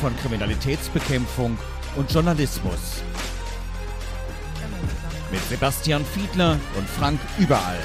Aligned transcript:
von 0.00 0.16
Kriminalitätsbekämpfung 0.16 1.56
und 1.96 2.12
Journalismus. 2.12 3.02
Mit 5.30 5.42
Sebastian 5.48 6.04
Fiedler 6.04 6.58
und 6.76 6.88
Frank 6.88 7.18
Überall. 7.38 7.78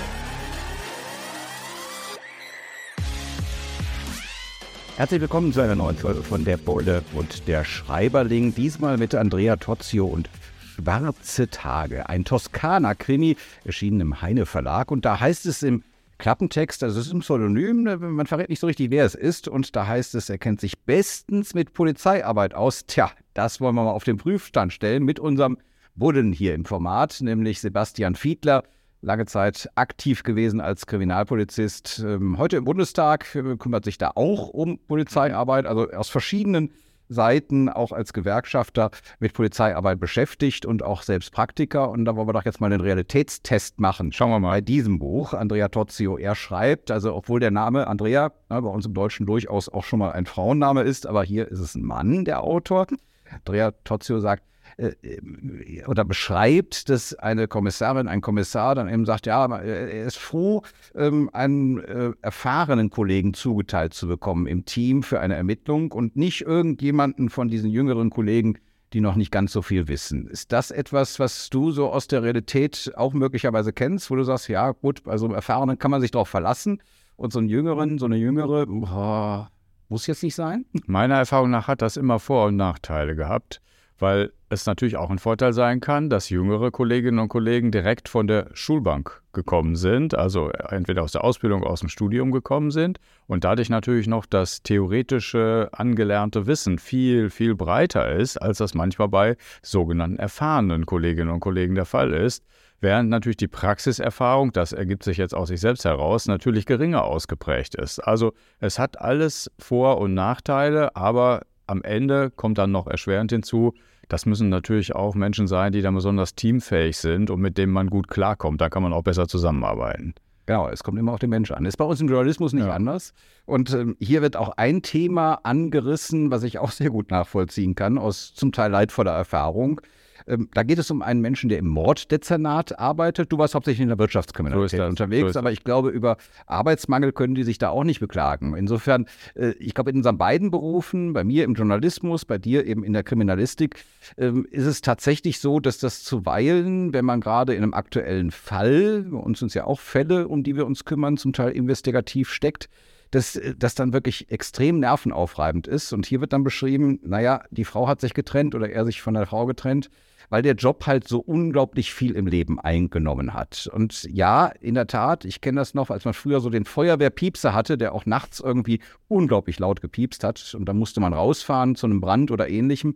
Herzlich 4.98 5.22
willkommen 5.22 5.54
zu 5.54 5.62
einer 5.62 5.76
neuen 5.76 5.98
Folge 5.98 6.24
von 6.24 6.44
Der 6.44 6.58
Bulle 6.58 7.04
und 7.14 7.48
der 7.48 7.64
Schreiberling. 7.64 8.54
Diesmal 8.54 8.98
mit 8.98 9.16
Andrea 9.16 9.56
Tozio 9.56 10.06
und 10.06 10.30
Schwarze 10.76 11.50
Tage. 11.50 12.10
Ein 12.10 12.26
Toskana-Krimi, 12.26 13.38
erschienen 13.64 14.02
im 14.02 14.22
Heine 14.22 14.46
Verlag. 14.46 14.92
Und 14.92 15.06
da 15.06 15.20
heißt 15.20 15.46
es 15.46 15.64
im 15.64 15.84
Klappentext, 16.20 16.84
also 16.84 17.00
es 17.00 17.08
ist 17.08 17.14
ein 17.14 17.22
Pseudonym, 17.22 17.84
ne, 17.84 17.98
man 17.98 18.28
verrät 18.28 18.50
nicht 18.50 18.60
so 18.60 18.68
richtig, 18.68 18.92
wer 18.92 19.06
es 19.06 19.16
ist. 19.16 19.48
Und 19.48 19.76
da 19.76 19.88
heißt 19.88 20.14
es, 20.16 20.30
er 20.30 20.38
kennt 20.38 20.62
sich 20.62 20.78
bestens 20.78 21.54
mit 21.56 21.74
Polizeiarbeit 21.74 22.54
aus. 22.54 22.86
Tja, 22.86 23.10
das 23.34 23.60
wollen 23.60 23.74
wir 23.74 23.86
mal 23.86 23.92
auf 23.92 24.04
den 24.04 24.18
Prüfstand 24.18 24.74
stellen 24.74 25.04
mit 25.04 25.20
unserem 25.20 25.58
Bullen 25.96 26.34
hier 26.34 26.56
im 26.56 26.66
Format, 26.66 27.20
nämlich 27.22 27.62
Sebastian 27.62 28.16
Fiedler. 28.16 28.64
Lange 29.02 29.26
Zeit 29.26 29.70
aktiv 29.76 30.24
gewesen 30.24 30.60
als 30.60 30.86
Kriminalpolizist. 30.86 32.04
Ähm, 32.06 32.38
heute 32.38 32.58
im 32.58 32.66
Bundestag 32.66 33.34
äh, 33.34 33.56
kümmert 33.56 33.86
sich 33.86 33.98
da 33.98 34.12
auch 34.16 34.50
um 34.50 34.78
Polizeiarbeit, 34.78 35.66
also 35.66 35.90
aus 35.92 36.10
verschiedenen 36.10 36.72
Seiten 37.10 37.68
auch 37.68 37.92
als 37.92 38.14
Gewerkschafter 38.14 38.92
mit 39.20 39.34
Polizeiarbeit 39.34 40.00
beschäftigt 40.00 40.66
und 40.66 40.84
auch 40.84 41.02
selbst 41.02 41.32
Praktiker. 41.32 41.90
Und 41.90 42.06
da 42.06 42.16
wollen 42.16 42.28
wir 42.28 42.34
doch 42.34 42.46
jetzt 42.46 42.62
mal 42.62 42.70
den 42.70 42.82
Realitätstest 42.82 43.80
machen. 43.80 44.12
Schauen 44.12 44.30
wir 44.30 44.40
mal 44.40 44.52
bei 44.52 44.62
diesem 44.62 45.00
Buch. 45.00 45.34
Andrea 45.34 45.68
Tozio, 45.70 46.18
er 46.18 46.36
schreibt, 46.36 46.92
also 46.92 47.16
obwohl 47.16 47.40
der 47.40 47.52
Name 47.52 47.88
Andrea 47.88 48.32
ja, 48.50 48.60
bei 48.62 48.70
uns 48.70 48.86
im 48.86 48.94
Deutschen 48.94 49.26
durchaus 49.26 49.70
auch 49.70 49.84
schon 49.84 50.00
mal 50.00 50.12
ein 50.12 50.26
Frauenname 50.26 50.84
ist, 50.84 51.08
aber 51.08 51.24
hier 51.24 51.48
ist 51.48 51.60
es 51.60 51.76
ein 51.76 51.84
Mann, 51.84 52.26
der 52.26 52.44
Autor. 52.44 52.88
Andrea 53.32 53.72
Tozio 53.84 54.20
sagt, 54.20 54.44
äh, 54.80 54.96
äh, 55.02 55.86
oder 55.88 56.06
beschreibt, 56.06 56.88
dass 56.88 57.14
eine 57.14 57.50
Kommissarin, 57.50 58.08
ein 58.08 58.22
Kommissar 58.22 58.76
dann 58.76 58.88
eben 58.88 59.06
sagt, 59.06 59.26
ja, 59.26 59.46
er 59.46 60.06
ist 60.06 60.18
froh, 60.18 60.62
ähm, 60.96 61.30
einen 61.34 61.80
äh, 61.80 62.14
erfahrenen 62.22 62.90
Kollegen 62.90 63.34
zugeteilt 63.34 63.94
zu 63.94 64.08
bekommen 64.08 64.48
im 64.48 64.64
Team 64.64 65.04
für 65.04 65.20
eine 65.20 65.36
Ermittlung 65.36 65.92
und 65.92 66.16
nicht 66.16 66.42
irgendjemanden 66.42 67.30
von 67.30 67.50
diesen 67.50 67.70
jüngeren 67.70 68.10
Kollegen, 68.10 68.58
die 68.94 69.02
noch 69.02 69.16
nicht 69.16 69.32
ganz 69.32 69.52
so 69.52 69.62
viel 69.62 69.90
wissen. 69.90 70.28
Ist 70.28 70.54
das 70.54 70.72
etwas, 70.72 71.20
was 71.20 71.50
du 71.50 71.72
so 71.72 71.92
aus 71.92 72.08
der 72.08 72.24
Realität 72.24 72.94
auch 72.96 73.14
möglicherweise 73.14 73.74
kennst, 73.74 74.10
wo 74.10 74.16
du 74.16 74.24
sagst, 74.24 74.48
ja 74.48 74.72
gut, 74.72 75.04
bei 75.04 75.18
so 75.18 75.26
einem 75.26 75.36
Erfahrenen 75.36 75.78
kann 75.78 75.92
man 75.92 76.00
sich 76.00 76.12
darauf 76.12 76.30
verlassen 76.30 76.82
und 77.18 77.34
so 77.34 77.40
einen 77.40 77.50
Jüngeren, 77.50 78.00
so 78.00 78.06
eine 78.06 78.16
Jüngere, 78.16 78.66
boah, 78.66 79.52
muss 79.90 80.08
jetzt 80.08 80.24
nicht 80.24 80.36
sein? 80.36 80.66
Meiner 80.86 81.16
Erfahrung 81.16 81.50
nach 81.50 81.68
hat 81.68 81.82
das 81.82 81.98
immer 81.98 82.20
Vor- 82.20 82.48
und 82.48 82.56
Nachteile 82.56 83.18
gehabt 83.18 83.62
weil 84.00 84.32
es 84.50 84.66
natürlich 84.66 84.98
auch 84.98 85.10
ein 85.10 85.20
Vorteil 85.20 85.54
sein 85.54 85.80
kann, 85.80 86.10
dass 86.10 86.30
jüngere 86.30 86.72
Kolleginnen 86.72 87.20
und 87.20 87.30
Kollegen 87.30 87.72
direkt 87.72 88.10
von 88.10 88.28
der 88.28 88.48
Schulbank 88.54 89.22
gekommen 89.32 89.76
sind, 89.76 90.16
also 90.16 90.50
entweder 90.50 91.04
aus 91.04 91.12
der 91.12 91.24
Ausbildung, 91.24 91.64
aus 91.64 91.82
dem 91.82 91.90
Studium 91.90 92.32
gekommen 92.32 92.72
sind 92.72 93.00
und 93.28 93.44
dadurch 93.44 93.70
natürlich 93.70 94.08
noch 94.08 94.26
das 94.26 94.64
theoretische, 94.64 95.70
angelernte 95.72 96.48
Wissen 96.48 96.80
viel, 96.80 97.30
viel 97.30 97.56
breiter 97.56 98.12
ist, 98.16 98.38
als 98.38 98.58
das 98.58 98.74
manchmal 98.74 99.10
bei 99.10 99.38
sogenannten 99.62 100.18
erfahrenen 100.18 100.86
Kolleginnen 100.86 101.30
und 101.30 101.42
Kollegen 101.42 101.76
der 101.76 101.86
Fall 101.86 102.14
ist, 102.14 102.44
während 102.82 103.10
natürlich 103.10 103.38
die 103.38 103.48
Praxiserfahrung, 103.48 104.52
das 104.52 104.72
ergibt 104.72 105.04
sich 105.04 105.18
jetzt 105.18 105.36
aus 105.36 105.50
sich 105.50 105.60
selbst 105.60 105.86
heraus, 105.86 106.28
natürlich 106.28 106.66
geringer 106.66 107.04
ausgeprägt 107.04 107.76
ist. 107.76 108.00
Also 108.00 108.34
es 108.60 108.80
hat 108.80 109.00
alles 109.00 109.52
Vor- 109.60 110.00
und 110.00 110.14
Nachteile, 110.14 110.96
aber 110.96 111.42
am 111.70 111.84
Ende 111.84 112.32
kommt 112.32 112.58
dann 112.58 112.72
noch 112.72 112.88
erschwerend 112.88 113.32
hinzu, 113.32 113.74
das 114.08 114.26
müssen 114.26 114.50
natürlich 114.50 114.96
auch 114.96 115.14
Menschen 115.14 115.48
sein, 115.48 115.72
die 115.72 115.82
dann 115.82 115.94
besonders 115.94 116.34
teamfähig 116.34 116.98
sind 116.98 117.30
und 117.30 117.40
mit 117.40 117.58
denen 117.58 117.72
man 117.72 117.90
gut 117.90 118.08
klarkommt. 118.08 118.60
Da 118.60 118.70
kann 118.70 118.82
man 118.82 118.92
auch 118.92 119.04
besser 119.04 119.28
zusammenarbeiten. 119.28 120.16
Genau, 120.48 120.68
es 120.68 120.84
kommt 120.84 120.98
immer 120.98 121.14
auf 121.14 121.20
den 121.20 121.30
Menschen 121.30 121.56
an. 121.56 121.66
Ist 121.66 121.78
bei 121.78 121.86
uns 121.86 122.02
im 122.02 122.08
Journalismus 122.08 122.54
nicht 122.54 122.66
ja. 122.66 122.74
anders. 122.74 123.14
Und 123.46 123.72
ähm, 123.72 123.96
hier 124.00 124.24
wird 124.24 124.36
auch 124.36 124.50
ein 124.58 124.82
Thema 124.82 125.36
angerissen, 125.44 126.32
was 126.32 126.42
ich 126.42 126.58
auch 126.58 126.72
sehr 126.72 126.90
gut 126.90 127.12
nachvollziehen 127.12 127.76
kann, 127.76 128.00
aus 128.00 128.34
zum 128.34 128.52
Teil 128.52 128.72
leidvoller 128.72 129.12
Erfahrung. 129.12 129.80
Ähm, 130.30 130.48
da 130.54 130.64
geht 130.64 130.78
es 130.78 130.92
um 130.92 131.02
einen 131.02 131.22
Menschen, 131.22 131.50
der 131.50 131.58
im 131.58 131.68
Morddezernat 131.68 132.80
arbeitet. 132.80 133.32
Du 133.32 133.38
warst 133.38 133.56
hauptsächlich 133.56 133.82
in 133.82 133.90
der 133.90 133.98
Wirtschaftskriminalität 133.98 134.80
so 134.80 134.86
unterwegs, 134.86 135.34
so 135.34 135.40
aber 135.40 135.52
ich 135.52 135.64
glaube, 135.64 135.90
über 135.90 136.18
Arbeitsmangel 136.46 137.12
können 137.12 137.36
die 137.36 137.44
sich 137.44 137.58
da 137.58 137.70
auch 137.70 137.84
nicht 137.84 138.00
beklagen. 138.00 138.56
Insofern, 138.56 139.08
äh, 139.36 139.54
ich 139.60 139.74
glaube, 139.74 139.90
in 139.90 139.98
unseren 139.98 140.18
beiden 140.18 140.52
Berufen, 140.52 141.14
bei 141.14 141.24
mir 141.24 141.44
im 141.44 141.56
Journalismus, 141.56 142.26
bei 142.26 142.38
dir 142.38 142.66
eben 142.66 142.84
in 142.84 142.94
der 142.94 143.04
Kriminalistik, 143.04 143.84
ähm, 144.18 144.46
ist 144.52 144.66
es 144.66 144.82
tatsächlich 144.82 145.40
so, 145.40 145.60
dass 145.60 145.80
das 145.80 146.04
zuweilen, 146.04 146.94
wenn 146.94 147.06
man 147.06 147.22
gerade 147.22 147.56
in 147.56 147.64
einem 147.64 147.74
aktuellen 147.74 148.32
Fall, 148.32 149.06
bei 149.10 149.18
uns 149.18 149.40
sind 149.40 149.48
es 149.48 149.54
ja 149.56 149.66
auch 149.66 149.80
Fälle, 149.80 150.28
um 150.28 150.44
die 150.44 150.56
wir 150.56 150.66
uns 150.66 150.86
kümmern, 150.86 151.18
zum 151.18 151.34
Teil 151.34 151.52
investigativ 151.52 152.30
steckt, 152.30 152.70
dass 153.12 153.40
das 153.58 153.76
dann 153.76 153.94
wirklich 153.94 154.32
extrem 154.32 154.80
nervenaufreibend 154.80 155.68
ist. 155.68 155.94
Und 155.94 156.06
hier 156.06 156.22
wird 156.22 156.34
dann 156.34 156.44
beschrieben, 156.44 157.00
naja, 157.04 157.44
die 157.50 157.66
Frau 157.66 157.88
hat 157.88 158.02
sich 158.02 158.14
getrennt 158.14 158.56
oder 158.56 158.70
er 158.70 158.86
sich 158.86 159.02
von 159.02 159.14
der 159.14 159.26
Frau 159.26 159.46
getrennt 159.46 159.90
weil 160.30 160.42
der 160.42 160.54
Job 160.54 160.86
halt 160.86 161.08
so 161.08 161.20
unglaublich 161.20 161.94
viel 161.94 162.16
im 162.16 162.28
Leben 162.28 162.60
eingenommen 162.60 163.34
hat. 163.34 163.70
Und 163.74 164.04
ja, 164.04 164.48
in 164.48 164.76
der 164.76 164.88
Tat, 164.88 165.26
ich 165.26 165.42
kenne 165.42 165.60
das 165.60 165.74
noch, 165.74 165.90
als 165.90 166.06
man 166.06 166.14
früher 166.14 166.40
so 166.40 166.50
den 166.50 166.66
Feuerwehrpiepser 166.66 167.54
hatte, 167.54 167.78
der 167.78 167.94
auch 167.94 168.06
nachts 168.06 168.40
irgendwie 168.40 168.80
unglaublich 169.08 169.60
laut 169.60 169.82
gepiepst 169.82 170.24
hat 170.24 170.56
und 170.58 170.66
da 170.66 170.74
musste 170.74 171.00
man 171.00 171.14
rausfahren 171.14 171.76
zu 171.76 171.88
einem 171.88 172.02
Brand 172.02 172.32
oder 172.32 172.50
ähnlichem. 172.50 172.96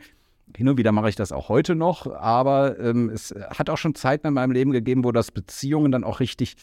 Hin 0.56 0.70
und 0.70 0.78
wieder 0.78 0.92
mache 0.92 1.10
ich 1.10 1.16
das 1.16 1.32
auch 1.32 1.50
heute 1.50 1.74
noch, 1.74 2.06
aber 2.14 2.80
ähm, 2.80 3.10
es 3.10 3.34
hat 3.50 3.70
auch 3.70 3.78
schon 3.78 3.96
Zeiten 3.96 4.28
in 4.28 4.34
meinem 4.34 4.52
Leben 4.52 4.72
gegeben, 4.72 5.04
wo 5.04 5.12
das 5.12 5.32
Beziehungen 5.32 5.92
dann 5.92 6.04
auch 6.04 6.20
richtig 6.20 6.56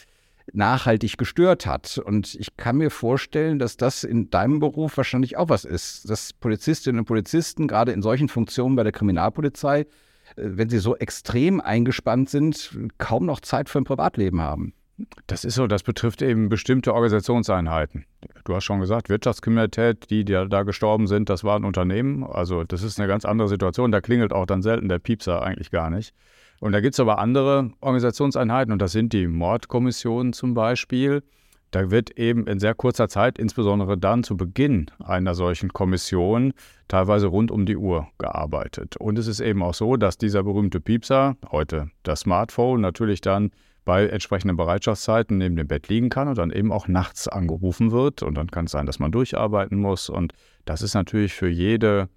nachhaltig 0.53 1.17
gestört 1.17 1.67
hat. 1.67 1.99
Und 1.99 2.35
ich 2.35 2.57
kann 2.57 2.77
mir 2.77 2.91
vorstellen, 2.91 3.59
dass 3.59 3.77
das 3.77 4.05
in 4.05 4.31
deinem 4.31 4.59
Beruf 4.59 4.97
wahrscheinlich 4.97 5.37
auch 5.37 5.49
was 5.49 5.65
ist, 5.65 6.09
dass 6.09 6.33
Polizistinnen 6.33 7.01
und 7.01 7.05
Polizisten 7.07 7.69
gerade 7.69 7.93
in 7.93 8.03
solchen 8.03 8.29
Funktionen 8.29 8.77
bei 8.77 8.83
der 8.83 8.93
Kriminalpolizei 8.93 9.81
äh, 9.81 9.85
wenn 10.37 10.69
sie 10.69 10.79
so 10.79 10.97
extrem 10.97 11.61
eingespannt 11.61 12.31
sind, 12.31 12.77
kaum 12.99 13.27
noch 13.27 13.41
Zeit 13.41 13.69
für 13.69 13.79
ein 13.79 13.85
Privatleben 13.85 14.41
haben. 14.41 14.75
Das 15.27 15.45
ist 15.45 15.55
so, 15.55 15.67
das 15.67 15.83
betrifft 15.83 16.21
eben 16.21 16.49
bestimmte 16.51 16.93
Organisationseinheiten. 16.93 18.05
Du 18.45 18.55
hast 18.55 18.65
schon 18.65 18.81
gesagt, 18.81 19.09
Wirtschaftskriminalität, 19.09 20.11
die, 20.11 20.25
da 20.25 20.63
gestorben 20.63 21.07
sind, 21.07 21.31
das 21.31 21.43
waren 21.43 21.65
Unternehmen. 21.65 22.23
Also 22.25 22.65
das 22.65 22.83
ist 22.83 22.99
eine 22.99 23.09
ganz 23.09 23.25
andere 23.25 23.49
Situation. 23.49 23.93
Da 23.93 24.03
klingelt 24.03 24.33
auch 24.33 24.45
dann 24.45 24.61
selten 24.63 24.89
der 24.89 24.99
Piepser 24.99 25.43
eigentlich 25.43 25.71
gar 25.71 25.89
nicht. 25.89 26.15
Und 26.61 26.73
da 26.73 26.81
gibt 26.81 26.95
es 26.95 27.01
aber 27.01 27.19
andere 27.19 27.71
Organisationseinheiten 27.81 28.73
und 28.73 28.81
das 28.81 28.93
sind 28.93 29.13
die 29.13 29.27
Mordkommissionen 29.27 30.33
zum 30.33 30.55
Beispiel. 30.55 31.23
Da 31.71 31.91
wird 31.91 32.19
eben 32.19 32.47
in 32.47 32.59
sehr 32.59 32.75
kurzer 32.75 33.09
Zeit, 33.09 33.39
insbesondere 33.39 33.97
dann 33.97 34.25
zu 34.25 34.37
Beginn 34.37 34.91
einer 35.03 35.35
solchen 35.35 35.73
Kommission, 35.73 36.53
teilweise 36.89 37.29
rund 37.29 37.51
um 37.51 37.65
die 37.65 37.77
Uhr 37.77 38.09
gearbeitet. 38.19 38.97
Und 38.97 39.19
es 39.19 39.27
ist 39.27 39.41
eben 39.41 39.63
auch 39.63 39.75
so, 39.75 39.97
dass 39.97 40.19
dieser 40.19 40.43
berühmte 40.43 40.81
Piepser, 40.81 41.37
heute 41.51 41.91
das 42.03 42.21
Smartphone, 42.21 42.81
natürlich 42.81 43.21
dann 43.21 43.53
bei 43.85 44.07
entsprechenden 44.07 44.57
Bereitschaftszeiten 44.57 45.39
neben 45.39 45.57
dem 45.57 45.67
Bett 45.67 45.89
liegen 45.89 46.11
kann 46.11 46.29
und 46.29 46.37
dann 46.37 46.51
eben 46.51 46.73
auch 46.73 46.89
nachts 46.89 47.29
angerufen 47.29 47.93
wird. 47.93 48.23
Und 48.23 48.35
dann 48.35 48.51
kann 48.51 48.67
es 48.67 48.73
sein, 48.73 48.87
dass 48.87 48.99
man 48.99 49.13
durcharbeiten 49.13 49.79
muss. 49.79 50.11
Und 50.11 50.35
das 50.65 50.83
ist 50.83 50.95
natürlich 50.95 51.33
für 51.33 51.49
jede 51.49 52.09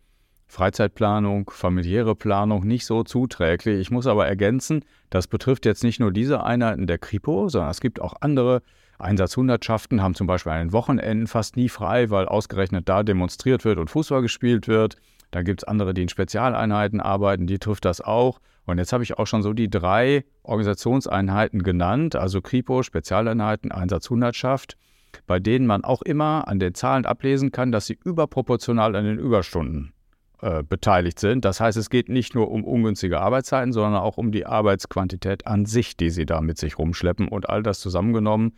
Freizeitplanung, 0.53 1.49
familiäre 1.49 2.13
Planung 2.13 2.63
nicht 2.63 2.85
so 2.85 3.03
zuträglich. 3.03 3.79
Ich 3.79 3.89
muss 3.89 4.05
aber 4.05 4.27
ergänzen, 4.27 4.85
das 5.09 5.25
betrifft 5.25 5.65
jetzt 5.65 5.83
nicht 5.83 5.99
nur 5.99 6.11
diese 6.11 6.43
Einheiten 6.43 6.85
der 6.85 6.99
Kripo, 6.99 7.49
sondern 7.49 7.71
es 7.71 7.81
gibt 7.81 7.99
auch 7.99 8.13
andere 8.21 8.61
Einsatzhundertschaften 8.99 10.03
haben 10.03 10.13
zum 10.13 10.27
Beispiel 10.27 10.51
an 10.51 10.67
den 10.67 10.71
Wochenenden 10.71 11.25
fast 11.25 11.57
nie 11.57 11.69
frei, 11.69 12.11
weil 12.11 12.27
ausgerechnet 12.27 12.87
da 12.87 13.01
demonstriert 13.01 13.65
wird 13.65 13.79
und 13.79 13.89
Fußball 13.89 14.21
gespielt 14.21 14.67
wird. 14.67 14.97
Da 15.31 15.41
gibt 15.41 15.63
es 15.63 15.67
andere, 15.67 15.95
die 15.95 16.03
in 16.03 16.09
Spezialeinheiten 16.09 17.01
arbeiten, 17.01 17.47
die 17.47 17.57
trifft 17.57 17.85
das 17.85 17.99
auch. 17.99 18.39
Und 18.65 18.77
jetzt 18.77 18.93
habe 18.93 19.03
ich 19.03 19.17
auch 19.17 19.25
schon 19.25 19.41
so 19.41 19.53
die 19.53 19.71
drei 19.71 20.23
Organisationseinheiten 20.43 21.63
genannt, 21.63 22.15
also 22.15 22.41
Kripo, 22.41 22.83
Spezialeinheiten, 22.83 23.71
Einsatzhundertschaft, 23.71 24.77
bei 25.25 25.39
denen 25.39 25.65
man 25.65 25.83
auch 25.83 26.03
immer 26.03 26.47
an 26.47 26.59
den 26.59 26.75
Zahlen 26.75 27.07
ablesen 27.07 27.51
kann, 27.51 27.71
dass 27.71 27.87
sie 27.87 27.97
überproportional 28.03 28.95
an 28.95 29.05
den 29.05 29.17
Überstunden 29.17 29.93
äh, 30.43 30.61
beteiligt 30.61 31.21
sind. 31.21 31.45
Das 31.45 31.61
heißt, 31.61 31.77
es 31.77 31.89
geht 31.89 32.09
nicht 32.09 32.35
nur 32.35 32.51
um 32.51 32.65
ungünstige 32.65 33.21
Arbeitszeiten, 33.21 33.71
sondern 33.71 33.95
auch 33.95 34.17
um 34.17 34.33
die 34.33 34.45
Arbeitsquantität 34.45 35.47
an 35.47 35.65
sich, 35.65 35.95
die 35.95 36.09
sie 36.09 36.25
da 36.25 36.41
mit 36.41 36.57
sich 36.57 36.77
rumschleppen. 36.77 37.29
Und 37.29 37.47
all 37.47 37.63
das 37.63 37.79
zusammengenommen 37.79 38.57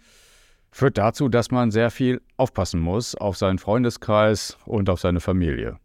führt 0.71 0.97
dazu, 0.97 1.29
dass 1.29 1.51
man 1.51 1.69
sehr 1.69 1.91
viel 1.91 2.23
aufpassen 2.37 2.79
muss 2.79 3.13
auf 3.13 3.37
seinen 3.37 3.59
Freundeskreis 3.59 4.57
und 4.65 4.89
auf 4.89 4.99
seine 4.99 5.19
Familie. 5.19 5.77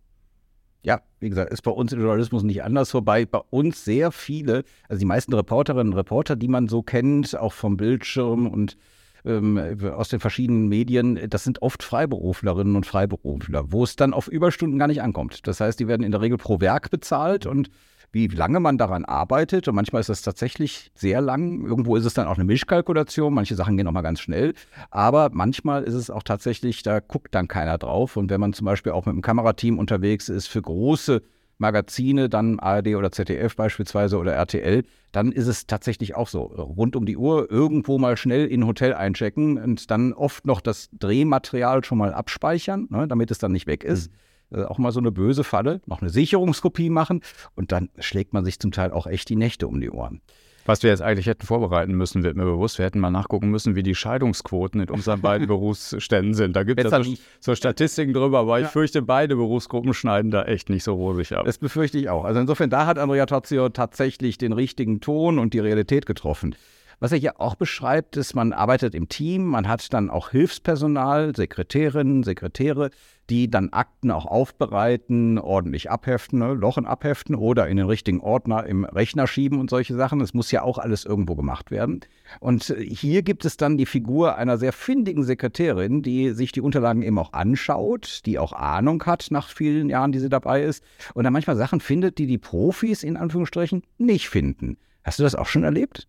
Ja, 0.82 1.02
wie 1.18 1.28
gesagt, 1.28 1.52
ist 1.52 1.60
bei 1.60 1.70
uns 1.70 1.92
im 1.92 2.00
Journalismus 2.00 2.44
nicht 2.44 2.62
anders 2.62 2.90
vorbei. 2.90 3.26
Bei 3.26 3.42
uns 3.50 3.84
sehr 3.84 4.10
viele, 4.10 4.64
also 4.88 5.00
die 5.00 5.04
meisten 5.04 5.34
Reporterinnen 5.34 5.92
und 5.92 5.98
Reporter, 5.98 6.34
die 6.34 6.48
man 6.48 6.68
so 6.68 6.82
kennt, 6.82 7.36
auch 7.38 7.52
vom 7.52 7.76
Bildschirm 7.76 8.46
und 8.46 8.78
aus 9.24 10.08
den 10.08 10.20
verschiedenen 10.20 10.68
Medien, 10.68 11.18
das 11.28 11.44
sind 11.44 11.62
oft 11.62 11.82
Freiberuflerinnen 11.82 12.76
und 12.76 12.86
Freiberufler, 12.86 13.72
wo 13.72 13.84
es 13.84 13.96
dann 13.96 14.14
auf 14.14 14.28
Überstunden 14.28 14.78
gar 14.78 14.88
nicht 14.88 15.02
ankommt. 15.02 15.46
Das 15.46 15.60
heißt, 15.60 15.78
die 15.78 15.88
werden 15.88 16.02
in 16.02 16.12
der 16.12 16.20
Regel 16.20 16.38
pro 16.38 16.60
Werk 16.60 16.90
bezahlt 16.90 17.46
und 17.46 17.70
wie 18.12 18.26
lange 18.26 18.60
man 18.60 18.76
daran 18.78 19.04
arbeitet. 19.04 19.68
Und 19.68 19.76
manchmal 19.76 20.00
ist 20.00 20.08
das 20.08 20.22
tatsächlich 20.22 20.90
sehr 20.94 21.20
lang. 21.20 21.64
Irgendwo 21.64 21.96
ist 21.96 22.04
es 22.04 22.14
dann 22.14 22.26
auch 22.26 22.36
eine 22.36 22.44
Mischkalkulation. 22.44 23.32
Manche 23.32 23.54
Sachen 23.54 23.76
gehen 23.76 23.86
auch 23.86 23.92
mal 23.92 24.00
ganz 24.02 24.20
schnell. 24.20 24.54
Aber 24.90 25.30
manchmal 25.32 25.84
ist 25.84 25.94
es 25.94 26.10
auch 26.10 26.22
tatsächlich, 26.22 26.82
da 26.82 27.00
guckt 27.00 27.34
dann 27.34 27.46
keiner 27.46 27.78
drauf. 27.78 28.16
Und 28.16 28.30
wenn 28.30 28.40
man 28.40 28.52
zum 28.52 28.64
Beispiel 28.64 28.92
auch 28.92 29.06
mit 29.06 29.12
einem 29.12 29.22
Kamerateam 29.22 29.78
unterwegs 29.78 30.28
ist 30.28 30.48
für 30.48 30.62
große 30.62 31.22
Magazine, 31.60 32.28
dann 32.28 32.58
ARD 32.58 32.96
oder 32.96 33.12
ZDF 33.12 33.54
beispielsweise 33.54 34.18
oder 34.18 34.32
RTL, 34.32 34.84
dann 35.12 35.32
ist 35.32 35.46
es 35.46 35.66
tatsächlich 35.66 36.14
auch 36.14 36.28
so. 36.28 36.42
Rund 36.42 36.96
um 36.96 37.06
die 37.06 37.16
Uhr 37.16 37.50
irgendwo 37.50 37.98
mal 37.98 38.16
schnell 38.16 38.46
in 38.46 38.62
ein 38.62 38.66
Hotel 38.66 38.94
einchecken 38.94 39.58
und 39.58 39.90
dann 39.90 40.12
oft 40.12 40.46
noch 40.46 40.60
das 40.60 40.88
Drehmaterial 40.92 41.84
schon 41.84 41.98
mal 41.98 42.14
abspeichern, 42.14 42.86
ne, 42.90 43.06
damit 43.06 43.30
es 43.30 43.38
dann 43.38 43.52
nicht 43.52 43.66
weg 43.66 43.84
ist. 43.84 44.10
Mhm. 44.50 44.58
Äh, 44.58 44.64
auch 44.64 44.78
mal 44.78 44.92
so 44.92 45.00
eine 45.00 45.12
böse 45.12 45.44
Falle, 45.44 45.80
noch 45.86 46.00
eine 46.00 46.10
Sicherungskopie 46.10 46.90
machen 46.90 47.20
und 47.54 47.72
dann 47.72 47.90
schlägt 47.98 48.32
man 48.32 48.44
sich 48.44 48.58
zum 48.58 48.72
Teil 48.72 48.92
auch 48.92 49.06
echt 49.06 49.28
die 49.28 49.36
Nächte 49.36 49.68
um 49.68 49.80
die 49.80 49.90
Ohren. 49.90 50.22
Was 50.66 50.82
wir 50.82 50.90
jetzt 50.90 51.02
eigentlich 51.02 51.26
hätten 51.26 51.46
vorbereiten 51.46 51.92
müssen, 51.94 52.22
wird 52.22 52.36
mir 52.36 52.44
bewusst. 52.44 52.78
Wir 52.78 52.84
hätten 52.84 53.00
mal 53.00 53.10
nachgucken 53.10 53.50
müssen, 53.50 53.74
wie 53.76 53.82
die 53.82 53.94
Scheidungsquoten 53.94 54.80
in 54.80 54.90
unseren 54.90 55.20
beiden 55.22 55.46
Berufsständen 55.46 56.34
sind. 56.34 56.54
Da 56.54 56.62
gibt 56.62 56.82
es 56.82 56.90
ja 56.90 57.02
so, 57.02 57.14
so, 57.40 57.54
Statistiken 57.54 58.12
drüber, 58.12 58.40
aber 58.40 58.58
ja. 58.58 58.66
ich 58.66 58.72
fürchte, 58.72 59.02
beide 59.02 59.36
Berufsgruppen 59.36 59.94
schneiden 59.94 60.30
da 60.30 60.44
echt 60.44 60.68
nicht 60.68 60.84
so 60.84 60.94
rosig 60.94 61.32
ab. 61.32 61.44
Das 61.44 61.58
befürchte 61.58 61.98
ich 61.98 62.08
auch. 62.08 62.24
Also 62.24 62.40
insofern, 62.40 62.70
da 62.70 62.86
hat 62.86 62.98
Andrea 62.98 63.26
Tozio 63.26 63.68
tatsächlich 63.70 64.38
den 64.38 64.52
richtigen 64.52 65.00
Ton 65.00 65.38
und 65.38 65.54
die 65.54 65.60
Realität 65.60 66.06
getroffen. 66.06 66.54
Was 67.02 67.12
er 67.12 67.18
hier 67.18 67.40
auch 67.40 67.54
beschreibt, 67.54 68.18
ist, 68.18 68.34
man 68.34 68.52
arbeitet 68.52 68.94
im 68.94 69.08
Team, 69.08 69.46
man 69.46 69.66
hat 69.66 69.90
dann 69.94 70.10
auch 70.10 70.28
Hilfspersonal, 70.32 71.34
Sekretärinnen, 71.34 72.24
Sekretäre, 72.24 72.90
die 73.30 73.48
dann 73.50 73.70
Akten 73.70 74.10
auch 74.10 74.26
aufbereiten, 74.26 75.38
ordentlich 75.38 75.90
abheften, 75.90 76.40
ne, 76.40 76.52
Lochen 76.52 76.84
abheften 76.84 77.34
oder 77.34 77.68
in 77.68 77.78
den 77.78 77.86
richtigen 77.86 78.20
Ordner 78.20 78.66
im 78.66 78.84
Rechner 78.84 79.26
schieben 79.26 79.60
und 79.60 79.70
solche 79.70 79.94
Sachen. 79.94 80.20
Es 80.20 80.34
muss 80.34 80.50
ja 80.50 80.60
auch 80.60 80.76
alles 80.76 81.06
irgendwo 81.06 81.36
gemacht 81.36 81.70
werden. 81.70 82.00
Und 82.38 82.64
hier 82.78 83.22
gibt 83.22 83.46
es 83.46 83.56
dann 83.56 83.78
die 83.78 83.86
Figur 83.86 84.36
einer 84.36 84.58
sehr 84.58 84.74
findigen 84.74 85.22
Sekretärin, 85.22 86.02
die 86.02 86.32
sich 86.32 86.52
die 86.52 86.60
Unterlagen 86.60 87.00
eben 87.00 87.18
auch 87.18 87.32
anschaut, 87.32 88.20
die 88.26 88.38
auch 88.38 88.52
Ahnung 88.52 89.02
hat 89.06 89.28
nach 89.30 89.48
vielen 89.48 89.88
Jahren, 89.88 90.12
die 90.12 90.18
sie 90.18 90.28
dabei 90.28 90.64
ist 90.64 90.84
und 91.14 91.24
dann 91.24 91.32
manchmal 91.32 91.56
Sachen 91.56 91.80
findet, 91.80 92.18
die 92.18 92.26
die 92.26 92.36
Profis 92.36 93.02
in 93.04 93.16
Anführungsstrichen 93.16 93.84
nicht 93.96 94.28
finden. 94.28 94.76
Hast 95.02 95.18
du 95.18 95.22
das 95.22 95.34
auch 95.34 95.46
schon 95.46 95.64
erlebt? 95.64 96.06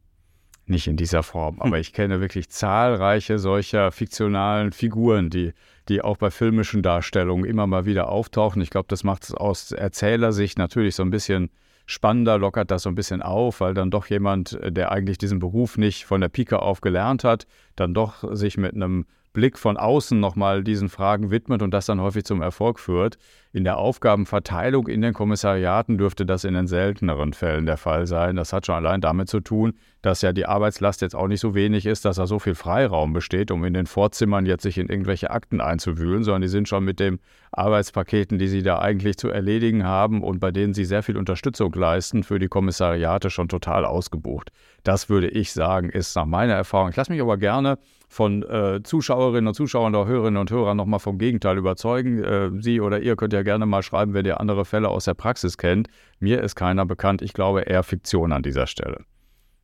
Nicht 0.65 0.87
in 0.87 0.95
dieser 0.95 1.23
Form, 1.23 1.59
aber 1.59 1.75
hm. 1.75 1.81
ich 1.81 1.93
kenne 1.93 2.21
wirklich 2.21 2.49
zahlreiche 2.49 3.39
solcher 3.39 3.91
fiktionalen 3.91 4.71
Figuren, 4.71 5.29
die, 5.29 5.53
die 5.89 6.01
auch 6.01 6.17
bei 6.17 6.31
filmischen 6.31 6.81
Darstellungen 6.83 7.45
immer 7.45 7.67
mal 7.67 7.85
wieder 7.85 8.09
auftauchen. 8.09 8.61
Ich 8.61 8.69
glaube, 8.69 8.87
das 8.87 9.03
macht 9.03 9.23
es 9.23 9.33
aus 9.33 9.71
Erzählersicht 9.71 10.57
natürlich 10.57 10.95
so 10.95 11.03
ein 11.03 11.09
bisschen 11.09 11.49
spannender, 11.85 12.37
lockert 12.37 12.71
das 12.71 12.83
so 12.83 12.89
ein 12.89 12.95
bisschen 12.95 13.21
auf, 13.21 13.59
weil 13.59 13.73
dann 13.73 13.91
doch 13.91 14.05
jemand, 14.05 14.57
der 14.63 14.91
eigentlich 14.91 15.17
diesen 15.17 15.39
Beruf 15.39 15.77
nicht 15.77 16.05
von 16.05 16.21
der 16.21 16.29
Pike 16.29 16.61
auf 16.61 16.81
gelernt 16.81 17.23
hat, 17.23 17.47
dann 17.75 17.93
doch 17.93 18.23
sich 18.35 18.57
mit 18.57 18.73
einem 18.73 19.05
Blick 19.33 19.57
von 19.57 19.77
außen 19.77 20.19
nochmal 20.19 20.63
diesen 20.63 20.89
Fragen 20.89 21.31
widmet 21.31 21.61
und 21.61 21.73
das 21.73 21.85
dann 21.85 22.01
häufig 22.01 22.25
zum 22.25 22.41
Erfolg 22.41 22.79
führt. 22.79 23.17
In 23.53 23.63
der 23.63 23.77
Aufgabenverteilung 23.77 24.87
in 24.87 25.01
den 25.01 25.13
Kommissariaten 25.13 25.97
dürfte 25.97 26.25
das 26.25 26.43
in 26.43 26.53
den 26.53 26.67
selteneren 26.67 27.33
Fällen 27.33 27.65
der 27.65 27.77
Fall 27.77 28.07
sein. 28.07 28.35
Das 28.35 28.53
hat 28.53 28.65
schon 28.65 28.75
allein 28.75 29.01
damit 29.01 29.29
zu 29.29 29.39
tun, 29.41 29.73
dass 30.01 30.21
ja 30.21 30.31
die 30.31 30.45
Arbeitslast 30.45 31.01
jetzt 31.01 31.15
auch 31.15 31.27
nicht 31.27 31.41
so 31.41 31.53
wenig 31.53 31.85
ist, 31.85 32.05
dass 32.05 32.15
da 32.15 32.27
so 32.27 32.39
viel 32.39 32.55
Freiraum 32.55 33.13
besteht, 33.13 33.51
um 33.51 33.63
in 33.65 33.73
den 33.73 33.87
Vorzimmern 33.87 34.45
jetzt 34.45 34.63
sich 34.63 34.77
in 34.77 34.87
irgendwelche 34.87 35.31
Akten 35.31 35.59
einzuwühlen, 35.59 36.23
sondern 36.23 36.43
die 36.43 36.47
sind 36.47 36.67
schon 36.67 36.83
mit 36.85 36.99
den 36.99 37.19
Arbeitspaketen, 37.51 38.37
die 38.37 38.47
sie 38.47 38.63
da 38.63 38.79
eigentlich 38.79 39.17
zu 39.17 39.29
erledigen 39.29 39.83
haben 39.83 40.23
und 40.23 40.39
bei 40.39 40.51
denen 40.51 40.73
sie 40.73 40.85
sehr 40.85 41.03
viel 41.03 41.17
Unterstützung 41.17 41.73
leisten, 41.73 42.23
für 42.23 42.39
die 42.39 42.47
Kommissariate 42.47 43.29
schon 43.29 43.49
total 43.49 43.85
ausgebucht. 43.85 44.51
Das 44.83 45.09
würde 45.09 45.27
ich 45.27 45.51
sagen, 45.51 45.89
ist 45.89 46.15
nach 46.15 46.25
meiner 46.25 46.53
Erfahrung. 46.53 46.89
Ich 46.89 46.95
lasse 46.95 47.11
mich 47.11 47.21
aber 47.21 47.37
gerne 47.37 47.77
von 48.11 48.43
äh, 48.43 48.83
Zuschauerinnen 48.83 49.47
und 49.47 49.53
Zuschauern 49.53 49.95
oder 49.95 50.05
Hörerinnen 50.05 50.37
und 50.37 50.51
Hörern 50.51 50.75
nochmal 50.75 50.99
vom 50.99 51.17
Gegenteil 51.17 51.57
überzeugen. 51.57 52.21
Äh, 52.21 52.51
Sie 52.59 52.81
oder 52.81 52.99
ihr 52.99 53.15
könnt 53.15 53.31
ja 53.31 53.41
gerne 53.41 53.65
mal 53.65 53.83
schreiben, 53.83 54.13
wenn 54.13 54.25
ihr 54.25 54.41
andere 54.41 54.65
Fälle 54.65 54.89
aus 54.89 55.05
der 55.05 55.13
Praxis 55.13 55.57
kennt. 55.57 55.87
Mir 56.19 56.43
ist 56.43 56.55
keiner 56.55 56.85
bekannt. 56.85 57.21
Ich 57.21 57.31
glaube 57.31 57.61
eher 57.61 57.83
Fiktion 57.83 58.33
an 58.33 58.43
dieser 58.43 58.67
Stelle. 58.67 59.05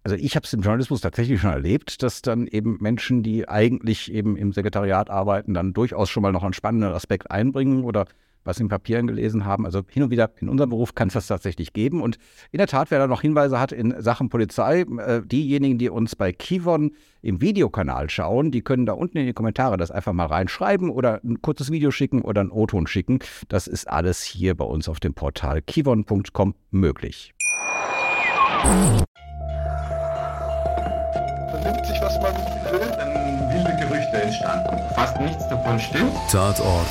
Also 0.05 0.15
ich 0.15 0.38
habe 0.38 0.45
es 0.45 0.53
im 0.53 0.61
Journalismus 0.61 1.01
tatsächlich 1.01 1.41
schon 1.41 1.51
erlebt, 1.51 2.01
dass 2.01 2.21
dann 2.21 2.47
eben 2.47 2.77
Menschen, 2.79 3.21
die 3.21 3.49
eigentlich 3.49 4.09
eben 4.13 4.38
im 4.38 4.53
Sekretariat 4.53 5.09
arbeiten, 5.09 5.53
dann 5.53 5.73
durchaus 5.73 6.09
schon 6.09 6.23
mal 6.23 6.31
noch 6.31 6.43
einen 6.43 6.53
spannenden 6.53 6.93
Aspekt 6.93 7.29
einbringen 7.29 7.83
oder 7.83 8.05
was 8.47 8.59
in 8.59 8.69
Papieren 8.69 9.05
gelesen 9.05 9.45
haben. 9.45 9.65
Also 9.65 9.83
hin 9.89 10.01
und 10.03 10.09
wieder 10.09 10.31
in 10.39 10.49
unserem 10.49 10.71
Beruf 10.71 10.95
kann 10.95 11.09
es 11.09 11.13
das 11.13 11.27
tatsächlich 11.27 11.73
geben. 11.73 12.01
Und 12.01 12.17
in 12.51 12.57
der 12.57 12.67
Tat, 12.67 12.89
wer 12.89 12.99
da 12.99 13.07
noch 13.07 13.21
Hinweise 13.21 13.59
hat 13.59 13.71
in 13.71 13.94
Sachen 14.01 14.29
Polizei, 14.29 14.81
äh, 14.81 15.21
diejenigen, 15.23 15.77
die 15.77 15.89
uns 15.89 16.15
bei 16.15 16.31
Kivon 16.31 16.91
im 17.21 17.41
Videokanal 17.41 18.09
schauen, 18.09 18.51
die 18.51 18.61
können 18.61 18.85
da 18.85 18.94
unten 18.94 19.17
in 19.17 19.25
die 19.27 19.33
Kommentare 19.33 19.77
das 19.77 19.91
einfach 19.91 20.13
mal 20.13 20.25
reinschreiben 20.25 20.89
oder 20.89 21.21
ein 21.23 21.41
kurzes 21.41 21.71
Video 21.71 21.91
schicken 21.91 22.21
oder 22.21 22.41
ein 22.41 22.49
O-Ton 22.49 22.88
schicken. 22.88 23.19
Das 23.49 23.67
ist 23.67 23.88
alles 23.88 24.23
hier 24.23 24.55
bei 24.55 24.65
uns 24.65 24.89
auf 24.89 25.00
dem 25.00 25.13
Portal 25.13 25.61
kivon.com 25.61 26.55
möglich. 26.71 27.33
Vernimmt 31.51 31.85
sich, 31.85 32.01
was 32.01 32.19
man 32.21 32.33
will, 32.71 32.79
dann 32.97 33.53
wilde 33.53 33.75
Gerüchte 33.81 34.21
entstanden. 34.21 34.77
Fast 34.95 35.19
nichts 35.19 35.47
davon 35.50 35.79
stimmt. 35.79 36.13
Tatort 36.31 36.88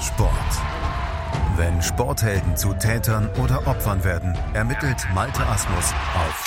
Sport. 0.00 0.43
Wenn 1.56 1.80
Sporthelden 1.82 2.56
zu 2.56 2.74
Tätern 2.74 3.28
oder 3.42 3.66
Opfern 3.66 4.02
werden, 4.02 4.36
ermittelt 4.54 5.06
Malte 5.14 5.46
Asmus 5.46 5.92
auf 6.14 6.44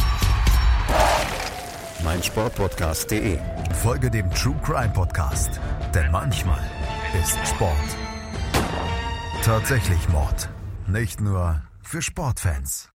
meinsportpodcast.de. 2.04 3.40
Folge 3.82 4.12
dem 4.12 4.30
True 4.32 4.56
Crime 4.64 4.92
Podcast, 4.94 5.60
denn 5.94 6.12
manchmal 6.12 6.60
ist 7.22 7.38
Sport 7.48 7.74
tatsächlich 9.48 10.10
Mord. 10.10 10.50
Nicht 10.88 11.22
nur 11.22 11.62
für 11.82 12.02
Sportfans. 12.02 12.90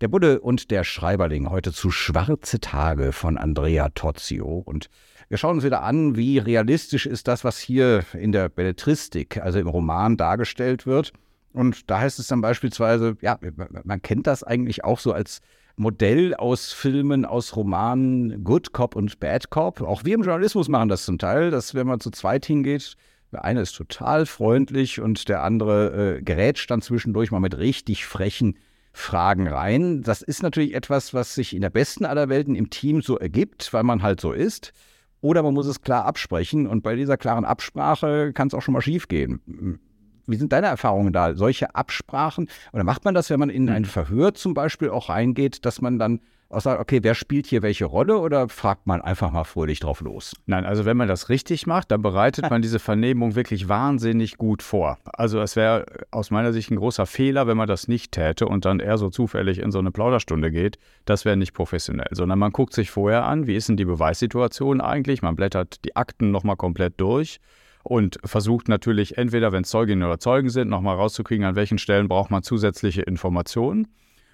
Der 0.00 0.08
Budde 0.08 0.40
und 0.40 0.72
der 0.72 0.82
Schreiberling 0.82 1.48
heute 1.48 1.72
zu 1.72 1.92
Schwarze 1.92 2.58
Tage 2.58 3.12
von 3.12 3.38
Andrea 3.38 3.90
Tozio 3.90 4.62
und 4.64 4.90
wir 5.28 5.38
schauen 5.38 5.56
uns 5.56 5.64
wieder 5.64 5.82
an, 5.82 6.16
wie 6.16 6.38
realistisch 6.38 7.06
ist 7.06 7.28
das, 7.28 7.44
was 7.44 7.58
hier 7.58 8.04
in 8.14 8.32
der 8.32 8.48
Belletristik, 8.48 9.38
also 9.42 9.58
im 9.58 9.68
Roman 9.68 10.16
dargestellt 10.16 10.86
wird. 10.86 11.12
Und 11.52 11.90
da 11.90 12.00
heißt 12.00 12.18
es 12.18 12.28
dann 12.28 12.40
beispielsweise, 12.40 13.16
ja, 13.20 13.38
man 13.84 14.02
kennt 14.02 14.26
das 14.26 14.42
eigentlich 14.42 14.84
auch 14.84 14.98
so 14.98 15.12
als 15.12 15.40
Modell 15.76 16.34
aus 16.34 16.72
Filmen, 16.72 17.24
aus 17.24 17.56
Romanen, 17.56 18.42
Good 18.42 18.72
Cop 18.72 18.96
und 18.96 19.20
Bad 19.20 19.50
Cop. 19.50 19.80
Auch 19.80 20.04
wir 20.04 20.14
im 20.14 20.22
Journalismus 20.22 20.68
machen 20.68 20.88
das 20.88 21.04
zum 21.04 21.18
Teil, 21.18 21.50
dass 21.50 21.74
wenn 21.74 21.86
man 21.86 22.00
zu 22.00 22.10
zweit 22.10 22.46
hingeht, 22.46 22.96
der 23.30 23.44
eine 23.44 23.60
ist 23.60 23.72
total 23.72 24.26
freundlich 24.26 25.00
und 25.00 25.28
der 25.28 25.42
andere 25.42 26.16
äh, 26.16 26.22
gerät 26.22 26.64
dann 26.68 26.80
zwischendurch 26.80 27.30
mal 27.30 27.40
mit 27.40 27.58
richtig 27.58 28.06
frechen 28.06 28.56
Fragen 28.92 29.46
rein. 29.46 30.02
Das 30.02 30.22
ist 30.22 30.42
natürlich 30.42 30.74
etwas, 30.74 31.14
was 31.14 31.34
sich 31.34 31.54
in 31.54 31.60
der 31.60 31.70
besten 31.70 32.06
aller 32.06 32.28
Welten 32.28 32.54
im 32.54 32.70
Team 32.70 33.02
so 33.02 33.18
ergibt, 33.18 33.72
weil 33.72 33.84
man 33.84 34.02
halt 34.02 34.20
so 34.20 34.32
ist. 34.32 34.72
Oder 35.20 35.42
man 35.42 35.54
muss 35.54 35.66
es 35.66 35.80
klar 35.80 36.04
absprechen 36.04 36.66
und 36.66 36.82
bei 36.82 36.94
dieser 36.94 37.16
klaren 37.16 37.44
Absprache 37.44 38.32
kann 38.32 38.48
es 38.48 38.54
auch 38.54 38.62
schon 38.62 38.74
mal 38.74 38.80
schief 38.80 39.08
gehen. 39.08 39.80
Wie 40.26 40.36
sind 40.36 40.52
deine 40.52 40.66
Erfahrungen 40.66 41.12
da? 41.12 41.34
Solche 41.34 41.74
Absprachen? 41.74 42.48
Oder 42.72 42.84
macht 42.84 43.04
man 43.04 43.14
das, 43.14 43.30
wenn 43.30 43.40
man 43.40 43.50
in 43.50 43.68
ein 43.68 43.84
hm. 43.84 43.90
Verhör 43.90 44.34
zum 44.34 44.54
Beispiel 44.54 44.90
auch 44.90 45.08
reingeht, 45.08 45.64
dass 45.64 45.80
man 45.80 45.98
dann 45.98 46.20
auch 46.50 46.60
sagt, 46.60 46.80
okay, 46.80 47.00
wer 47.02 47.14
spielt 47.14 47.46
hier 47.46 47.60
welche 47.60 47.84
Rolle 47.84 48.18
oder 48.18 48.48
fragt 48.48 48.86
man 48.86 49.02
einfach 49.02 49.30
mal 49.30 49.44
fröhlich 49.44 49.80
drauf 49.80 50.00
los? 50.00 50.34
Nein, 50.46 50.64
also 50.64 50.86
wenn 50.86 50.96
man 50.96 51.08
das 51.08 51.28
richtig 51.28 51.66
macht, 51.66 51.90
dann 51.90 52.00
bereitet 52.00 52.48
man 52.48 52.62
diese 52.62 52.78
Vernehmung 52.78 53.34
wirklich 53.34 53.68
wahnsinnig 53.68 54.38
gut 54.38 54.62
vor. 54.62 54.98
Also 55.04 55.40
es 55.40 55.56
wäre 55.56 55.84
aus 56.10 56.30
meiner 56.30 56.54
Sicht 56.54 56.70
ein 56.70 56.76
großer 56.76 57.04
Fehler, 57.04 57.46
wenn 57.46 57.58
man 57.58 57.68
das 57.68 57.86
nicht 57.86 58.12
täte 58.12 58.46
und 58.46 58.64
dann 58.64 58.80
eher 58.80 58.96
so 58.96 59.10
zufällig 59.10 59.58
in 59.58 59.70
so 59.70 59.78
eine 59.78 59.90
Plauderstunde 59.90 60.50
geht. 60.50 60.78
Das 61.04 61.26
wäre 61.26 61.36
nicht 61.36 61.52
professionell, 61.52 62.08
sondern 62.12 62.38
man 62.38 62.52
guckt 62.52 62.72
sich 62.72 62.90
vorher 62.90 63.24
an, 63.26 63.46
wie 63.46 63.54
ist 63.54 63.68
denn 63.68 63.76
die 63.76 63.84
Beweissituation 63.84 64.80
eigentlich? 64.80 65.20
Man 65.20 65.36
blättert 65.36 65.84
die 65.84 65.96
Akten 65.96 66.30
nochmal 66.30 66.56
komplett 66.56 66.98
durch 66.98 67.40
und 67.82 68.18
versucht 68.24 68.68
natürlich 68.68 69.18
entweder, 69.18 69.52
wenn 69.52 69.64
es 69.64 69.70
Zeuginnen 69.70 70.04
oder 70.04 70.18
Zeugen 70.18 70.48
sind, 70.48 70.68
nochmal 70.68 70.96
rauszukriegen, 70.96 71.44
an 71.44 71.56
welchen 71.56 71.78
Stellen 71.78 72.08
braucht 72.08 72.30
man 72.30 72.42
zusätzliche 72.42 73.02
Informationen. 73.02 73.88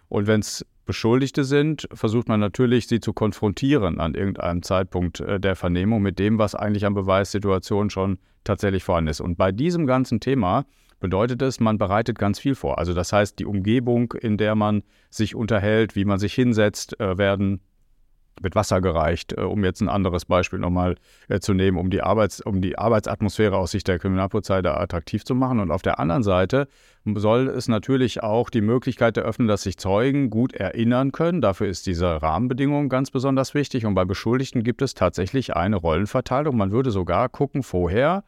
Und 0.09 0.27
wenn 0.27 0.41
es 0.41 0.65
Beschuldigte 0.85 1.45
sind, 1.45 1.89
versucht 1.93 2.29
man 2.29 2.41
natürlich, 2.41 2.87
sie 2.87 3.01
zu 3.01 3.13
konfrontieren 3.13 4.01
an 4.01 4.15
irgendeinem 4.15 4.63
Zeitpunkt 4.63 5.21
äh, 5.21 5.41
der 5.41 5.57
Vernehmung 5.57 6.03
mit 6.03 6.19
dem, 6.19 6.39
was 6.39 6.55
eigentlich 6.55 6.85
an 6.85 6.95
Beweissituationen 6.95 7.91
schon 7.91 8.19
tatsächlich 8.45 8.85
vorhanden 8.85 9.09
ist. 9.09 9.21
Und 9.21 9.37
bei 9.37 9.53
diesem 9.53 9.87
ganzen 9.87 10.21
Thema 10.21 10.67
bedeutet 11.01 11.43
es, 11.43 11.61
man 11.61 11.79
bereitet 11.79 12.19
ganz 12.19 12.39
viel 12.39 12.55
vor. 12.55 12.79
Also 12.79 12.95
das 12.95 13.13
heißt, 13.13 13.39
die 13.39 13.47
Umgebung, 13.47 14.13
in 14.13 14.37
der 14.37 14.55
man 14.55 14.83
sich 15.11 15.35
unterhält, 15.35 15.97
wie 15.97 16.05
man 16.05 16.19
sich 16.19 16.35
hinsetzt, 16.35 16.99
äh, 17.01 17.19
werden 17.19 17.61
wird 18.41 18.55
Wasser 18.55 18.81
gereicht, 18.81 19.33
äh, 19.33 19.43
um 19.43 19.65
jetzt 19.65 19.81
ein 19.81 19.89
anderes 19.89 20.25
Beispiel 20.25 20.59
nochmal 20.59 20.97
äh, 21.29 21.41
zu 21.41 21.55
nehmen, 21.55 21.79
um 21.79 21.91
die, 21.91 22.03
Arbeits-, 22.03 22.41
um 22.41 22.61
die 22.61 22.79
Arbeitsatmosphäre 22.79 23.57
aus 23.57 23.71
Sicht 23.71 23.89
der 23.89 23.99
Kriminalpolizei 23.99 24.63
da 24.63 24.77
attraktiv 24.77 25.25
zu 25.25 25.35
machen. 25.35 25.61
Und 25.61 25.71
auf 25.71 25.83
der 25.83 25.99
anderen 25.99 26.23
Seite 26.23 26.69
soll 27.05 27.49
es 27.49 27.69
natürlich 27.69 28.23
auch 28.23 28.51
die 28.51 28.61
Möglichkeit 28.61 29.17
eröffnen, 29.17 29.49
dass 29.49 29.63
sich 29.63 29.77
Zeugen 29.77 30.31
gut 30.31 30.55
erinnern 30.55 31.13
können. 31.13 31.41
Dafür 31.41 31.69
ist 31.69 31.87
diese 31.87 32.23
Rahmenbedingung 32.23 32.89
ganz 32.89 33.11
besonders 33.11 33.55
wichtig. 33.55 33.87
Und 33.87 33.95
bei 33.95 34.05
Beschuldigten 34.05 34.63
gibt 34.63 34.83
es 34.83 34.95
tatsächlich 34.95 35.55
eine 35.57 35.77
Rollenverteilung. 35.77 36.57
Man 36.57 36.73
würde 36.73 36.91
sogar 36.91 37.29
gucken 37.29 37.63
vorher, 37.63 38.25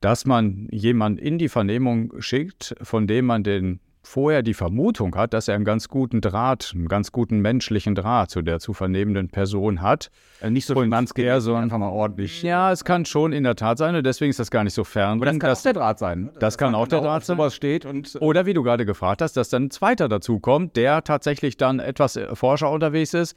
dass 0.00 0.26
man 0.26 0.68
jemanden 0.70 1.18
in 1.18 1.38
die 1.38 1.48
Vernehmung 1.48 2.12
schickt, 2.20 2.74
von 2.82 3.06
dem 3.06 3.26
man 3.26 3.42
den 3.42 3.80
vorher 4.06 4.42
die 4.42 4.54
Vermutung 4.54 5.14
hat, 5.16 5.34
dass 5.34 5.48
er 5.48 5.56
einen 5.56 5.64
ganz 5.64 5.88
guten 5.88 6.20
Draht, 6.20 6.72
einen 6.74 6.86
ganz 6.86 7.10
guten 7.10 7.40
menschlichen 7.40 7.96
Draht 7.96 8.30
zu 8.30 8.40
der 8.40 8.60
zu 8.60 8.72
vernehmenden 8.72 9.28
Person 9.28 9.82
hat. 9.82 10.10
Also 10.40 10.52
nicht 10.52 10.66
so 10.66 10.74
Finanzgeber, 10.80 11.40
sondern 11.40 11.64
einfach 11.64 11.78
mal 11.78 11.88
ordentlich. 11.88 12.42
Ja, 12.42 12.70
es 12.70 12.84
kann 12.84 13.04
schon 13.04 13.32
in 13.32 13.42
der 13.42 13.56
Tat 13.56 13.78
sein 13.78 13.96
und 13.96 14.06
deswegen 14.06 14.30
ist 14.30 14.38
das 14.38 14.50
gar 14.50 14.62
nicht 14.62 14.74
so 14.74 14.84
fern. 14.84 15.18
Aber 15.18 15.26
das 15.26 15.38
kann 15.38 15.50
das, 15.50 15.58
auch 15.58 15.62
der 15.64 15.72
Draht 15.72 15.98
sein. 15.98 16.20
Ne? 16.20 16.30
Das, 16.34 16.40
das 16.40 16.58
kann 16.58 16.74
auch 16.76 16.86
der 16.86 17.00
Draht 17.00 17.24
sein. 17.24 17.36
Sowas 17.36 17.54
steht 17.54 17.84
und 17.84 18.14
äh, 18.14 18.18
Oder 18.18 18.46
wie 18.46 18.54
du 18.54 18.62
gerade 18.62 18.86
gefragt 18.86 19.22
hast, 19.22 19.36
dass 19.36 19.48
dann 19.48 19.64
ein 19.64 19.70
zweiter 19.70 20.08
dazu 20.08 20.38
kommt, 20.38 20.76
der 20.76 21.02
tatsächlich 21.02 21.56
dann 21.56 21.80
etwas 21.80 22.14
äh, 22.16 22.34
Forscher 22.36 22.70
unterwegs 22.70 23.12
ist. 23.12 23.36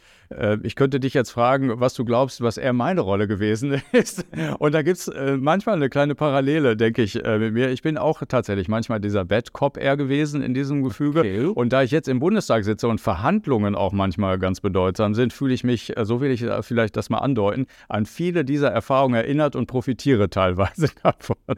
Ich 0.61 0.75
könnte 0.75 0.99
dich 0.99 1.15
jetzt 1.15 1.31
fragen, 1.31 1.79
was 1.79 1.95
du 1.95 2.05
glaubst, 2.05 2.41
was 2.41 2.57
eher 2.57 2.73
meine 2.73 3.01
Rolle 3.01 3.27
gewesen 3.27 3.81
ist. 3.91 4.25
Und 4.59 4.73
da 4.75 4.83
gibt 4.83 4.99
es 4.99 5.11
manchmal 5.39 5.75
eine 5.75 5.89
kleine 5.89 6.13
Parallele, 6.13 6.77
denke 6.77 7.01
ich, 7.01 7.15
mit 7.15 7.53
mir. 7.53 7.69
Ich 7.71 7.81
bin 7.81 7.97
auch 7.97 8.21
tatsächlich 8.27 8.67
manchmal 8.67 8.99
dieser 8.99 9.25
Bad 9.25 9.53
Cop 9.53 9.77
eher 9.77 9.97
gewesen 9.97 10.43
in 10.43 10.53
diesem 10.59 10.83
Gefüge. 10.83 11.19
Okay. 11.19 11.45
Und 11.45 11.73
da 11.73 11.83
ich 11.83 11.91
jetzt 11.91 12.07
im 12.07 12.19
Bundestag 12.19 12.63
sitze 12.63 12.87
und 12.87 12.99
Verhandlungen 13.01 13.75
auch 13.75 13.91
manchmal 13.91 14.39
ganz 14.39 14.61
bedeutsam 14.61 15.13
sind, 15.13 15.33
fühle 15.33 15.53
ich 15.53 15.63
mich, 15.63 15.95
äh, 15.97 16.05
so 16.05 16.21
will 16.21 16.31
ich 16.31 16.43
äh, 16.43 16.61
vielleicht 16.63 16.95
das 16.95 17.09
mal 17.09 17.19
andeuten, 17.19 17.65
an 17.87 18.05
viele 18.05 18.45
dieser 18.45 18.69
Erfahrungen 18.69 19.15
erinnert 19.15 19.55
und 19.55 19.67
profitiere 19.67 20.29
teilweise 20.29 20.89
davon. 21.03 21.37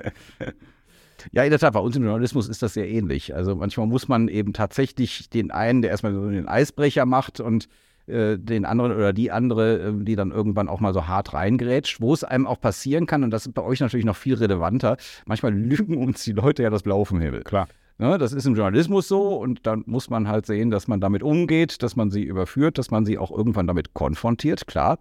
Ja, 1.32 1.44
in 1.44 1.52
der 1.52 1.60
Tat, 1.60 1.74
bei 1.74 1.80
uns 1.80 1.96
im 1.96 2.04
Journalismus 2.04 2.50
ist 2.50 2.64
das 2.64 2.74
sehr 2.74 2.90
ähnlich. 2.90 3.36
Also 3.36 3.56
manchmal 3.56 3.86
muss 3.86 4.08
man 4.08 4.28
eben 4.28 4.54
tatsächlich 4.54 5.30
den 5.30 5.52
einen, 5.52 5.84
der 5.84 5.92
erstmal 5.92 6.16
so 6.16 6.28
den 6.28 6.48
Eisbrecher 6.48 7.06
macht 7.06 7.40
und 7.40 7.68
äh, 8.08 8.38
den 8.38 8.66
anderen 8.66 8.92
oder 8.92 9.14
die 9.14 9.32
andere, 9.32 9.94
die 9.94 10.16
dann 10.16 10.32
irgendwann 10.32 10.68
auch 10.68 10.80
mal 10.80 10.94
so 10.94 11.08
hart 11.08 11.34
reingrätscht, 11.34 12.02
wo 12.02 12.14
es 12.14 12.24
einem 12.24 12.48
auch 12.48 12.60
passieren 12.60 13.06
kann, 13.06 13.24
und 13.24 13.32
das 13.32 13.46
ist 13.46 13.54
bei 13.54 13.62
euch 13.62 13.80
natürlich 13.80 14.06
noch 14.06 14.16
viel 14.16 14.34
relevanter, 14.34 14.98
manchmal 15.26 15.54
lügen 15.56 15.98
uns 15.98 16.24
die 16.24 16.34
Leute 16.34 16.64
ja 16.64 16.70
das 16.70 16.84
Blau 16.84 17.06
vom 17.06 17.22
Himmel. 17.22 17.44
Klar. 17.44 17.68
Ne, 18.02 18.18
das 18.18 18.34
ist 18.34 18.48
im 18.48 18.56
Journalismus 18.56 19.08
so 19.08 19.36
und 19.38 19.68
dann 19.68 19.84
muss 19.86 20.10
man 20.10 20.28
halt 20.28 20.48
sehen, 20.48 20.72
dass 20.72 20.88
man 20.88 21.00
damit 21.00 21.22
umgeht, 21.22 21.84
dass 21.84 21.96
man 21.96 22.10
sie 22.10 22.24
überführt, 22.24 22.80
dass 22.80 22.90
man 22.90 23.06
sie 23.06 23.20
auch 23.20 23.30
irgendwann 23.30 23.68
damit 23.68 23.94
konfrontiert, 23.94 24.66
klar. 24.66 24.98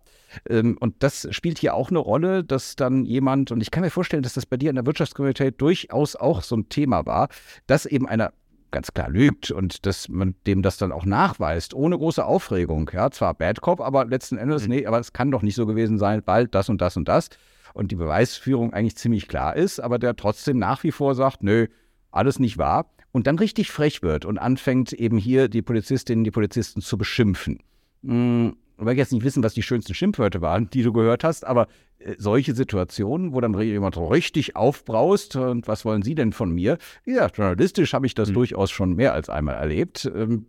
Ähm, 0.47 0.77
und 0.79 1.03
das 1.03 1.27
spielt 1.31 1.57
hier 1.57 1.73
auch 1.73 1.89
eine 1.89 1.99
Rolle, 1.99 2.45
dass 2.45 2.77
dann 2.77 3.07
jemand, 3.07 3.53
und 3.53 3.63
ich 3.63 3.71
kann 3.71 3.83
mir 3.83 3.89
vorstellen, 3.89 4.23
dass 4.23 4.35
das 4.35 4.45
bei 4.45 4.59
dir 4.59 4.69
in 4.69 4.77
der 4.77 4.85
Wirtschaftskriminalität 4.85 5.59
durchaus 5.63 6.15
auch 6.15 6.43
so 6.43 6.57
ein 6.57 6.69
Thema 6.69 7.07
war, 7.07 7.31
dass 7.67 7.87
eben 7.87 8.07
einer 8.07 8.35
ganz 8.71 8.93
klar 8.93 9.09
lügt 9.09 9.51
und 9.51 9.87
dass 9.87 10.11
man 10.11 10.35
dem 10.47 10.61
das 10.61 10.77
dann 10.77 10.93
auch 10.93 11.07
nachweist, 11.07 11.73
ohne 11.73 11.97
große 11.97 12.23
Aufregung. 12.23 12.91
Ja, 12.93 13.11
zwar 13.11 13.33
Bad 13.33 13.63
Cop, 13.63 13.81
aber 13.81 14.05
letzten 14.05 14.37
Endes, 14.37 14.65
mhm. 14.65 14.75
nee, 14.75 14.87
aber 14.87 14.99
es 14.99 15.15
kann 15.15 15.31
doch 15.31 15.41
nicht 15.41 15.55
so 15.55 15.65
gewesen 15.65 15.97
sein, 15.97 16.21
weil 16.27 16.49
das 16.49 16.69
und 16.69 16.83
das 16.83 16.99
und 16.99 17.09
das. 17.09 17.31
Und 17.73 17.93
die 17.93 17.97
Beweisführung 17.97 18.75
eigentlich 18.75 18.97
ziemlich 18.99 19.27
klar 19.27 19.57
ist, 19.57 19.81
aber 19.81 19.99
der 19.99 20.17
trotzdem 20.17 20.59
nach 20.59 20.85
wie 20.85 20.93
vor 20.93 21.15
sagt, 21.15 21.43
nö, 21.43 21.67
alles 22.11 22.39
nicht 22.39 22.59
wahr, 22.59 22.91
und 23.13 23.27
dann 23.27 23.39
richtig 23.39 23.71
frech 23.71 24.03
wird 24.03 24.25
und 24.25 24.39
anfängt 24.39 24.93
eben 24.93 25.19
hier 25.19 25.49
die 25.49 25.63
Polizistinnen, 25.63 26.25
die 26.25 26.31
Polizisten 26.31 26.81
zu 26.81 26.97
beschimpfen. 26.97 27.59
Hm, 28.05 28.57
ich 28.79 28.87
will 28.87 28.97
jetzt 28.97 29.13
nicht 29.13 29.25
wissen, 29.25 29.43
was 29.43 29.55
die 29.55 29.63
schönsten 29.63 29.95
Schimpfwörter 29.95 30.41
waren, 30.41 30.71
die 30.71 30.83
du 30.83 30.93
gehört 30.93 31.25
hast, 31.25 31.47
aber 31.47 31.67
äh, 31.99 32.15
solche 32.19 32.55
Situationen, 32.55 33.35
wo 33.35 33.41
dann 33.41 33.59
jemand 33.61 33.97
richtig 33.99 34.57
aufbraust 34.57 35.37
und 35.37 35.69
was 35.69 35.85
wollen 35.85 36.03
Sie 36.03 36.15
denn 36.15 36.33
von 36.33 36.51
mir? 36.51 36.79
Ja, 37.05 37.27
journalistisch 37.27 37.93
habe 37.93 38.07
ich 38.07 38.15
das 38.15 38.31
mhm. 38.31 38.35
durchaus 38.35 38.71
schon 38.71 38.95
mehr 38.95 39.13
als 39.13 39.29
einmal 39.29 39.57
erlebt. 39.57 40.11
Ähm, 40.15 40.47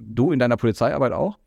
du 0.00 0.32
in 0.32 0.38
deiner 0.38 0.56
Polizeiarbeit 0.56 1.12
auch? 1.12 1.38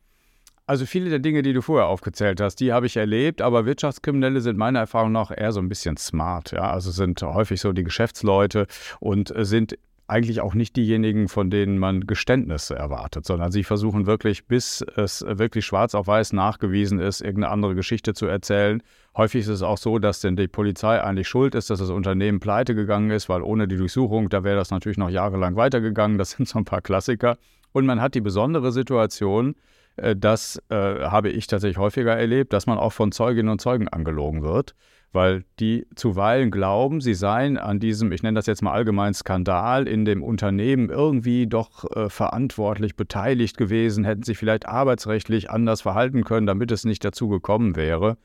Also 0.68 0.84
viele 0.84 1.10
der 1.10 1.20
Dinge, 1.20 1.42
die 1.42 1.52
du 1.52 1.62
vorher 1.62 1.86
aufgezählt 1.86 2.40
hast, 2.40 2.56
die 2.56 2.72
habe 2.72 2.86
ich 2.86 2.96
erlebt, 2.96 3.40
aber 3.40 3.66
Wirtschaftskriminelle 3.66 4.40
sind 4.40 4.58
meiner 4.58 4.80
Erfahrung 4.80 5.12
nach 5.12 5.30
eher 5.30 5.52
so 5.52 5.60
ein 5.60 5.68
bisschen 5.68 5.96
smart. 5.96 6.50
Ja? 6.50 6.72
Also 6.72 6.90
sind 6.90 7.22
häufig 7.22 7.60
so 7.60 7.72
die 7.72 7.84
Geschäftsleute 7.84 8.66
und 8.98 9.32
sind 9.36 9.78
eigentlich 10.08 10.40
auch 10.40 10.54
nicht 10.54 10.76
diejenigen, 10.76 11.28
von 11.28 11.50
denen 11.50 11.78
man 11.78 12.06
Geständnisse 12.06 12.74
erwartet, 12.76 13.26
sondern 13.26 13.52
sie 13.52 13.64
versuchen 13.64 14.06
wirklich, 14.06 14.46
bis 14.46 14.84
es 14.96 15.24
wirklich 15.26 15.66
schwarz 15.66 15.94
auf 15.94 16.06
weiß 16.08 16.32
nachgewiesen 16.32 16.98
ist, 17.00 17.20
irgendeine 17.20 17.52
andere 17.52 17.74
Geschichte 17.74 18.14
zu 18.14 18.26
erzählen. 18.26 18.82
Häufig 19.16 19.42
ist 19.42 19.48
es 19.48 19.62
auch 19.62 19.78
so, 19.78 19.98
dass 19.98 20.20
denn 20.20 20.36
die 20.36 20.48
Polizei 20.48 21.00
eigentlich 21.00 21.28
schuld 21.28 21.54
ist, 21.54 21.70
dass 21.70 21.78
das 21.78 21.90
Unternehmen 21.90 22.40
pleite 22.40 22.74
gegangen 22.74 23.10
ist, 23.10 23.28
weil 23.28 23.42
ohne 23.42 23.66
die 23.68 23.76
Durchsuchung, 23.76 24.28
da 24.28 24.44
wäre 24.44 24.56
das 24.56 24.70
natürlich 24.70 24.98
noch 24.98 25.10
jahrelang 25.10 25.56
weitergegangen. 25.56 26.18
Das 26.18 26.32
sind 26.32 26.48
so 26.48 26.58
ein 26.58 26.64
paar 26.64 26.82
Klassiker. 26.82 27.36
Und 27.72 27.86
man 27.86 28.00
hat 28.00 28.14
die 28.14 28.20
besondere 28.20 28.72
Situation, 28.72 29.56
das 29.96 30.62
äh, 30.68 30.74
habe 30.74 31.30
ich 31.30 31.46
tatsächlich 31.46 31.78
häufiger 31.78 32.16
erlebt, 32.16 32.52
dass 32.52 32.66
man 32.66 32.78
auch 32.78 32.92
von 32.92 33.12
Zeuginnen 33.12 33.50
und 33.50 33.60
Zeugen 33.60 33.88
angelogen 33.88 34.42
wird, 34.42 34.74
weil 35.12 35.44
die 35.58 35.86
zuweilen 35.94 36.50
glauben, 36.50 37.00
sie 37.00 37.14
seien 37.14 37.56
an 37.56 37.80
diesem, 37.80 38.12
ich 38.12 38.22
nenne 38.22 38.36
das 38.36 38.46
jetzt 38.46 38.62
mal 38.62 38.72
allgemein 38.72 39.14
Skandal, 39.14 39.88
in 39.88 40.04
dem 40.04 40.22
Unternehmen 40.22 40.90
irgendwie 40.90 41.46
doch 41.46 41.90
äh, 41.96 42.10
verantwortlich 42.10 42.96
beteiligt 42.96 43.56
gewesen, 43.56 44.04
hätten 44.04 44.22
sich 44.22 44.36
vielleicht 44.36 44.66
arbeitsrechtlich 44.66 45.50
anders 45.50 45.80
verhalten 45.80 46.24
können, 46.24 46.46
damit 46.46 46.70
es 46.70 46.84
nicht 46.84 47.04
dazu 47.04 47.28
gekommen 47.28 47.76
wäre. 47.76 48.18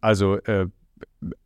Also 0.00 0.36
äh, 0.38 0.66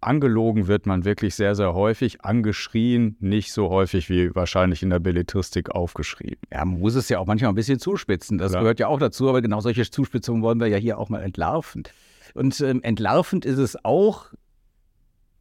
angelogen 0.00 0.66
wird 0.66 0.86
man 0.86 1.04
wirklich 1.04 1.34
sehr, 1.34 1.54
sehr 1.54 1.74
häufig, 1.74 2.24
angeschrien 2.24 3.16
nicht 3.20 3.52
so 3.52 3.70
häufig 3.70 4.08
wie 4.08 4.34
wahrscheinlich 4.34 4.82
in 4.82 4.90
der 4.90 4.98
Belletristik 4.98 5.70
aufgeschrieben. 5.70 6.40
Ja, 6.52 6.64
man 6.64 6.80
muss 6.80 6.94
es 6.94 7.08
ja 7.08 7.18
auch 7.18 7.26
manchmal 7.26 7.50
ein 7.50 7.54
bisschen 7.54 7.78
zuspitzen. 7.78 8.38
Das 8.38 8.52
Klar. 8.52 8.62
gehört 8.62 8.80
ja 8.80 8.88
auch 8.88 8.98
dazu, 8.98 9.28
aber 9.28 9.42
genau 9.42 9.60
solche 9.60 9.88
Zuspitzungen 9.90 10.42
wollen 10.42 10.60
wir 10.60 10.66
ja 10.66 10.76
hier 10.76 10.98
auch 10.98 11.08
mal 11.08 11.22
entlarven. 11.22 11.84
Und 12.34 12.60
ähm, 12.60 12.82
entlarvend 12.82 13.44
ist 13.44 13.58
es 13.58 13.82
auch, 13.84 14.30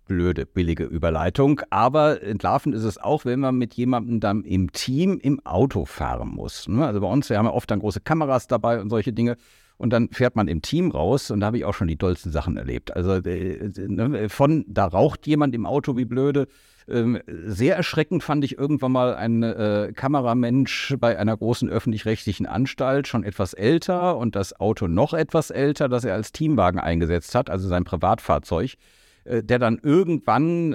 blöde, 0.05 0.45
billige 0.45 0.83
Überleitung, 0.83 1.61
aber 1.69 2.21
entlarvend 2.21 2.75
ist 2.75 2.83
es 2.83 2.97
auch, 2.97 3.25
wenn 3.25 3.39
man 3.39 3.55
mit 3.55 3.73
jemandem 3.73 4.19
dann 4.19 4.43
im 4.43 4.71
Team 4.71 5.19
im 5.21 5.45
Auto 5.45 5.85
fahren 5.85 6.29
muss. 6.29 6.67
Ne? 6.67 6.85
Also 6.85 7.01
bei 7.01 7.07
uns, 7.07 7.29
wir 7.29 7.37
haben 7.37 7.45
ja 7.45 7.53
oft 7.53 7.69
dann 7.69 7.79
große 7.79 8.01
Kameras 8.01 8.47
dabei 8.47 8.79
und 8.79 8.89
solche 8.89 9.13
Dinge. 9.13 9.37
Und 9.77 9.91
dann 9.91 10.09
fährt 10.09 10.35
man 10.35 10.47
im 10.47 10.61
Team 10.61 10.91
raus 10.91 11.31
und 11.31 11.41
da 11.41 11.47
habe 11.47 11.57
ich 11.57 11.65
auch 11.65 11.73
schon 11.73 11.87
die 11.87 11.97
tollsten 11.97 12.31
Sachen 12.31 12.55
erlebt. 12.55 12.95
Also 12.95 13.15
äh, 13.15 13.71
ne, 13.75 14.29
von, 14.29 14.63
da 14.67 14.85
raucht 14.85 15.27
jemand 15.27 15.53
im 15.53 15.65
Auto 15.65 15.97
wie 15.97 16.05
blöde. 16.05 16.47
Ähm, 16.87 17.19
sehr 17.27 17.75
erschreckend 17.75 18.23
fand 18.23 18.43
ich 18.43 18.57
irgendwann 18.57 18.91
mal 18.91 19.15
einen 19.15 19.43
äh, 19.43 19.91
Kameramensch 19.95 20.95
bei 20.99 21.17
einer 21.17 21.35
großen 21.35 21.67
öffentlich-rechtlichen 21.67 22.45
Anstalt, 22.45 23.07
schon 23.07 23.23
etwas 23.23 23.53
älter 23.53 24.17
und 24.17 24.35
das 24.35 24.59
Auto 24.59 24.87
noch 24.87 25.13
etwas 25.13 25.49
älter, 25.49 25.89
das 25.89 26.03
er 26.03 26.13
als 26.13 26.31
Teamwagen 26.31 26.79
eingesetzt 26.79 27.33
hat, 27.33 27.49
also 27.49 27.67
sein 27.67 27.85
Privatfahrzeug, 27.85 28.75
äh, 29.23 29.43
der 29.43 29.57
dann 29.57 29.79
irgendwann, 29.81 30.73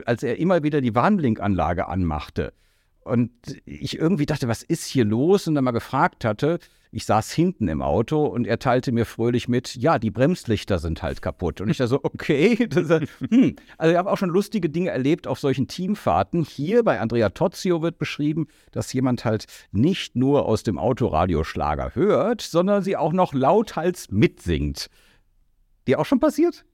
äh, 0.00 0.02
als 0.06 0.22
er 0.22 0.38
immer 0.38 0.62
wieder 0.62 0.80
die 0.80 0.94
Warnblinkanlage 0.94 1.88
anmachte, 1.88 2.54
und 3.10 3.30
ich 3.64 3.98
irgendwie 3.98 4.26
dachte, 4.26 4.48
was 4.48 4.62
ist 4.62 4.86
hier 4.86 5.04
los? 5.04 5.46
Und 5.46 5.54
dann 5.56 5.64
mal 5.64 5.72
gefragt 5.72 6.24
hatte, 6.24 6.58
ich 6.92 7.04
saß 7.04 7.30
hinten 7.32 7.68
im 7.68 7.82
Auto 7.82 8.24
und 8.26 8.46
er 8.46 8.58
teilte 8.58 8.90
mir 8.90 9.04
fröhlich 9.04 9.48
mit, 9.48 9.76
ja, 9.76 9.98
die 9.98 10.10
Bremslichter 10.10 10.78
sind 10.78 11.02
halt 11.02 11.22
kaputt. 11.22 11.60
Und 11.60 11.68
ich 11.68 11.76
dachte 11.76 11.88
so, 11.88 12.00
okay. 12.02 12.66
Das, 12.68 12.88
hm. 12.88 13.56
Also 13.78 13.92
ich 13.92 13.98
habe 13.98 14.10
auch 14.10 14.16
schon 14.16 14.30
lustige 14.30 14.68
Dinge 14.68 14.90
erlebt 14.90 15.26
auf 15.26 15.38
solchen 15.38 15.68
Teamfahrten. 15.68 16.44
Hier 16.44 16.82
bei 16.82 17.00
Andrea 17.00 17.30
Tozio 17.30 17.82
wird 17.82 17.98
beschrieben, 17.98 18.48
dass 18.72 18.92
jemand 18.92 19.24
halt 19.24 19.46
nicht 19.70 20.16
nur 20.16 20.46
aus 20.46 20.62
dem 20.62 20.78
Autoradio 20.78 21.44
Schlager 21.44 21.94
hört, 21.94 22.40
sondern 22.40 22.82
sie 22.82 22.96
auch 22.96 23.12
noch 23.12 23.34
lauthals 23.34 24.10
mitsingt. 24.10 24.88
Dir 25.86 26.00
auch 26.00 26.06
schon 26.06 26.20
passiert? 26.20 26.64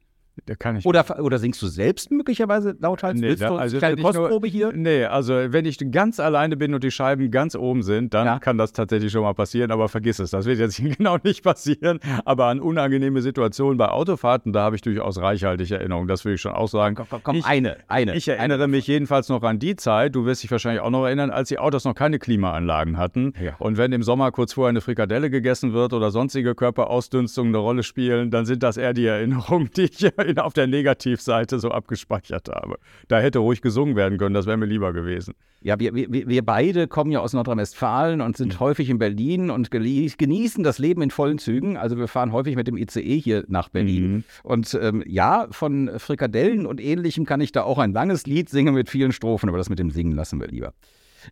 Da 0.45 0.55
kann 0.55 0.77
ich 0.77 0.85
Oder, 0.85 1.05
oder 1.23 1.39
singst 1.39 1.63
du 1.63 1.67
selbst 1.67 2.11
möglicherweise 2.11 2.77
lauthals? 2.79 3.19
Nee, 3.19 3.29
Willst 3.29 3.43
da- 3.43 3.49
du 3.49 3.55
also 3.57 3.79
kleine 3.79 3.95
wenn 3.97 3.99
ich 3.99 4.05
nur- 4.13 4.13
Kostprobe 4.25 4.47
hier? 4.49 4.71
Nee, 4.75 5.05
also 5.07 5.33
wenn 5.33 5.65
ich 5.65 5.79
ganz 5.91 6.21
alleine 6.21 6.59
bin 6.59 6.75
und 6.75 6.85
die 6.85 6.91
Scheiben 6.91 7.31
ganz 7.31 7.57
oben 7.57 7.83
sind, 7.83 8.13
dann 8.13 8.27
Ja. 8.27 8.39
kann 8.39 8.59
das 8.59 8.73
tatsächlich 8.75 9.11
schon 9.11 9.23
mal 9.23 9.33
passieren, 9.33 9.71
aber 9.71 9.89
vergiss 9.89 10.19
es, 10.19 10.31
das 10.33 10.45
wird 10.45 10.59
jetzt 10.59 10.77
genau 10.99 11.17
nicht 11.25 11.43
passieren. 11.43 12.01
Aber 12.27 12.47
an 12.47 12.61
unangenehme 12.61 13.23
Situationen 13.23 13.79
bei 13.79 13.89
Autofahrten, 13.89 14.53
da 14.53 14.61
habe 14.63 14.77
ich 14.77 14.83
durchaus 14.83 15.19
reichhaltig 15.19 15.71
Erinnerungen, 15.73 16.07
das 16.07 16.25
will 16.27 16.35
ich 16.35 16.41
schon 16.43 16.53
auch 16.53 16.69
sagen. 16.69 16.97
Komm, 16.97 17.07
komm, 17.09 17.21
komm 17.23 17.37
ich, 17.37 17.45
eine, 17.47 17.79
eine. 17.89 18.15
Ich 18.15 18.29
erinnere 18.29 18.69
mich 18.69 18.87
jedenfalls 18.87 19.31
noch 19.31 19.43
an 19.43 19.59
die 19.59 19.75
Zeit, 19.75 20.15
du 20.15 20.27
wirst 20.27 20.43
dich 20.43 20.51
wahrscheinlich 20.51 20.83
auch 20.83 20.91
noch 20.91 21.07
erinnern, 21.07 21.31
als 21.31 21.49
die 21.49 21.59
Autos 21.59 21.85
noch 21.87 21.95
keine 21.95 22.19
Klimaanlagen 22.19 22.99
hatten. 22.99 23.33
Ja. 23.43 23.55
Und 23.59 23.79
wenn 23.79 23.91
im 23.93 24.03
Sommer 24.03 24.31
kurz 24.33 24.53
vorher 24.53 24.69
eine 24.69 24.83
Frikadelle 24.83 25.31
gegessen 25.31 25.73
wird 25.73 25.95
oder 25.95 26.11
sonstige 26.11 26.55
Körperausdünstungen 26.55 27.55
eine 27.55 27.59
Rolle 27.63 27.83
spielen, 27.83 28.31
dann 28.31 28.45
sind 28.45 28.63
das 28.63 28.77
eher 28.77 28.93
die 28.93 29.07
Erinnerungen, 29.07 29.71
die 29.77 29.85
ich 29.85 30.05
in- 30.27 30.39
auf 30.39 30.53
der 30.53 30.67
Negativseite 30.67 31.59
so 31.59 31.71
abgespeichert 31.71 32.49
habe. 32.49 32.77
Da 33.09 33.21
hätte 33.21 33.39
ruhig 33.39 33.63
gesungen 33.63 33.97
werden 33.97 34.19
können, 34.19 34.35
das 34.35 34.47
wäre 34.47 34.57
mir 34.57 34.67
lieber 34.67 34.93
gewesen. 34.93 35.35
Ja, 35.63 35.81
wir, 35.81 35.95
wir, 35.95 36.11
wir 36.29 36.45
beide 36.45 36.87
kommen 36.87 37.11
ja 37.11 37.21
aus 37.21 37.33
Nordrhein-Westfalen 37.33 38.21
und 38.21 38.29
Mhm. 38.31 38.35
sind 38.37 38.61
häufig 38.61 38.91
in 38.91 38.99
Berlin 38.99 39.51
und 39.51 39.71
genießen 39.71 40.63
das 40.63 40.79
Leben 40.79 41.03
in 41.03 41.11
vollen 41.11 41.39
Zügen. 41.39 41.77
Also 41.77 41.97
wir 41.97 42.09
fahren 42.09 42.33
häufig 42.33 42.55
mit 42.57 42.67
dem 42.69 42.77
ICE 42.77 43.19
hier 43.19 43.45
nach 43.49 43.69
Berlin. 43.71 44.13
Mhm. 44.13 44.25
Und 44.43 44.79
ähm, 44.81 45.03
ja, 45.07 45.49
von 45.51 45.91
Frikadellen 45.99 46.67
und 46.67 46.81
ähnlichem 46.81 47.25
kann 47.25 47.41
ich 47.41 47.53
da 47.53 47.63
auch 47.63 47.79
ein 47.79 47.93
langes 47.93 48.27
Lied 48.27 48.49
singen 48.49 48.75
mit 48.75 48.91
vielen 48.91 49.13
Strophen, 49.13 49.49
aber 49.49 49.59
das 49.59 49.71
mit 49.71 49.79
dem 49.79 49.91
Singen 49.91 50.13
lassen 50.13 50.41
wir 50.41 50.49
lieber. 50.49 50.73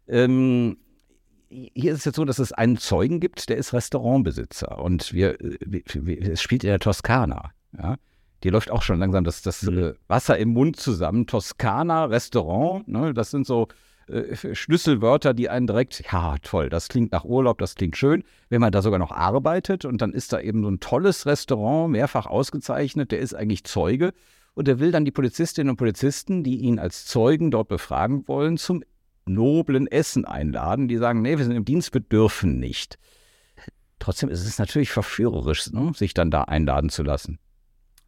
Ähm, 0.08 0.78
hier 1.50 1.92
ist 1.92 1.98
es 2.00 2.04
jetzt 2.06 2.16
so, 2.16 2.24
dass 2.24 2.40
es 2.40 2.52
einen 2.52 2.78
Zeugen 2.78 3.20
gibt, 3.20 3.48
der 3.48 3.56
ist 3.58 3.72
Restaurantbesitzer 3.72 4.78
und 4.80 5.12
wir, 5.12 5.40
äh, 5.40 5.56
wir, 5.64 5.82
wir 5.94 6.32
es 6.32 6.42
spielt 6.42 6.64
in 6.64 6.70
der 6.70 6.80
Toskana. 6.80 7.50
Ja? 7.78 7.96
Die 8.44 8.50
läuft 8.50 8.70
auch 8.70 8.82
schon 8.82 8.98
langsam 8.98 9.24
das, 9.24 9.42
das 9.42 9.62
Mhm. 9.62 9.78
äh, 9.78 9.94
Wasser 10.06 10.38
im 10.38 10.50
Mund 10.50 10.76
zusammen. 10.76 11.26
Toskana, 11.26 12.04
Restaurant, 12.04 12.86
ne? 12.86 13.14
das 13.14 13.30
sind 13.30 13.46
so 13.46 13.68
äh, 14.06 14.54
Schlüsselwörter, 14.54 15.32
die 15.32 15.48
einen 15.48 15.66
direkt, 15.66 16.04
ja 16.12 16.36
toll, 16.42 16.68
das 16.68 16.88
klingt 16.88 17.12
nach 17.12 17.24
Urlaub, 17.24 17.58
das 17.58 17.74
klingt 17.74 17.96
schön. 17.96 18.22
Wenn 18.50 18.60
man 18.60 18.70
da 18.70 18.82
sogar 18.82 18.98
noch 18.98 19.12
arbeitet 19.12 19.86
und 19.86 20.02
dann 20.02 20.12
ist 20.12 20.32
da 20.34 20.40
eben 20.40 20.62
so 20.62 20.70
ein 20.70 20.80
tolles 20.80 21.24
Restaurant, 21.24 21.90
mehrfach 21.90 22.26
ausgezeichnet, 22.26 23.12
der 23.12 23.20
ist 23.20 23.34
eigentlich 23.34 23.64
Zeuge 23.64 24.12
und 24.52 24.68
der 24.68 24.78
will 24.78 24.92
dann 24.92 25.06
die 25.06 25.10
Polizistinnen 25.10 25.70
und 25.70 25.76
Polizisten, 25.76 26.44
die 26.44 26.58
ihn 26.58 26.78
als 26.78 27.06
Zeugen 27.06 27.50
dort 27.50 27.68
befragen 27.68 28.28
wollen, 28.28 28.58
zum 28.58 28.84
noblen 29.24 29.86
Essen 29.86 30.26
einladen. 30.26 30.86
Die 30.86 30.98
sagen, 30.98 31.22
nee, 31.22 31.38
wir 31.38 31.44
sind 31.44 31.56
im 31.56 31.64
Dienst, 31.64 31.94
wir 31.94 32.02
dürfen 32.02 32.60
nicht. 32.60 32.98
Trotzdem 33.98 34.28
ist 34.28 34.46
es 34.46 34.58
natürlich 34.58 34.90
verführerisch, 34.90 35.72
ne, 35.72 35.92
sich 35.94 36.12
dann 36.12 36.30
da 36.30 36.42
einladen 36.42 36.90
zu 36.90 37.02
lassen. 37.02 37.38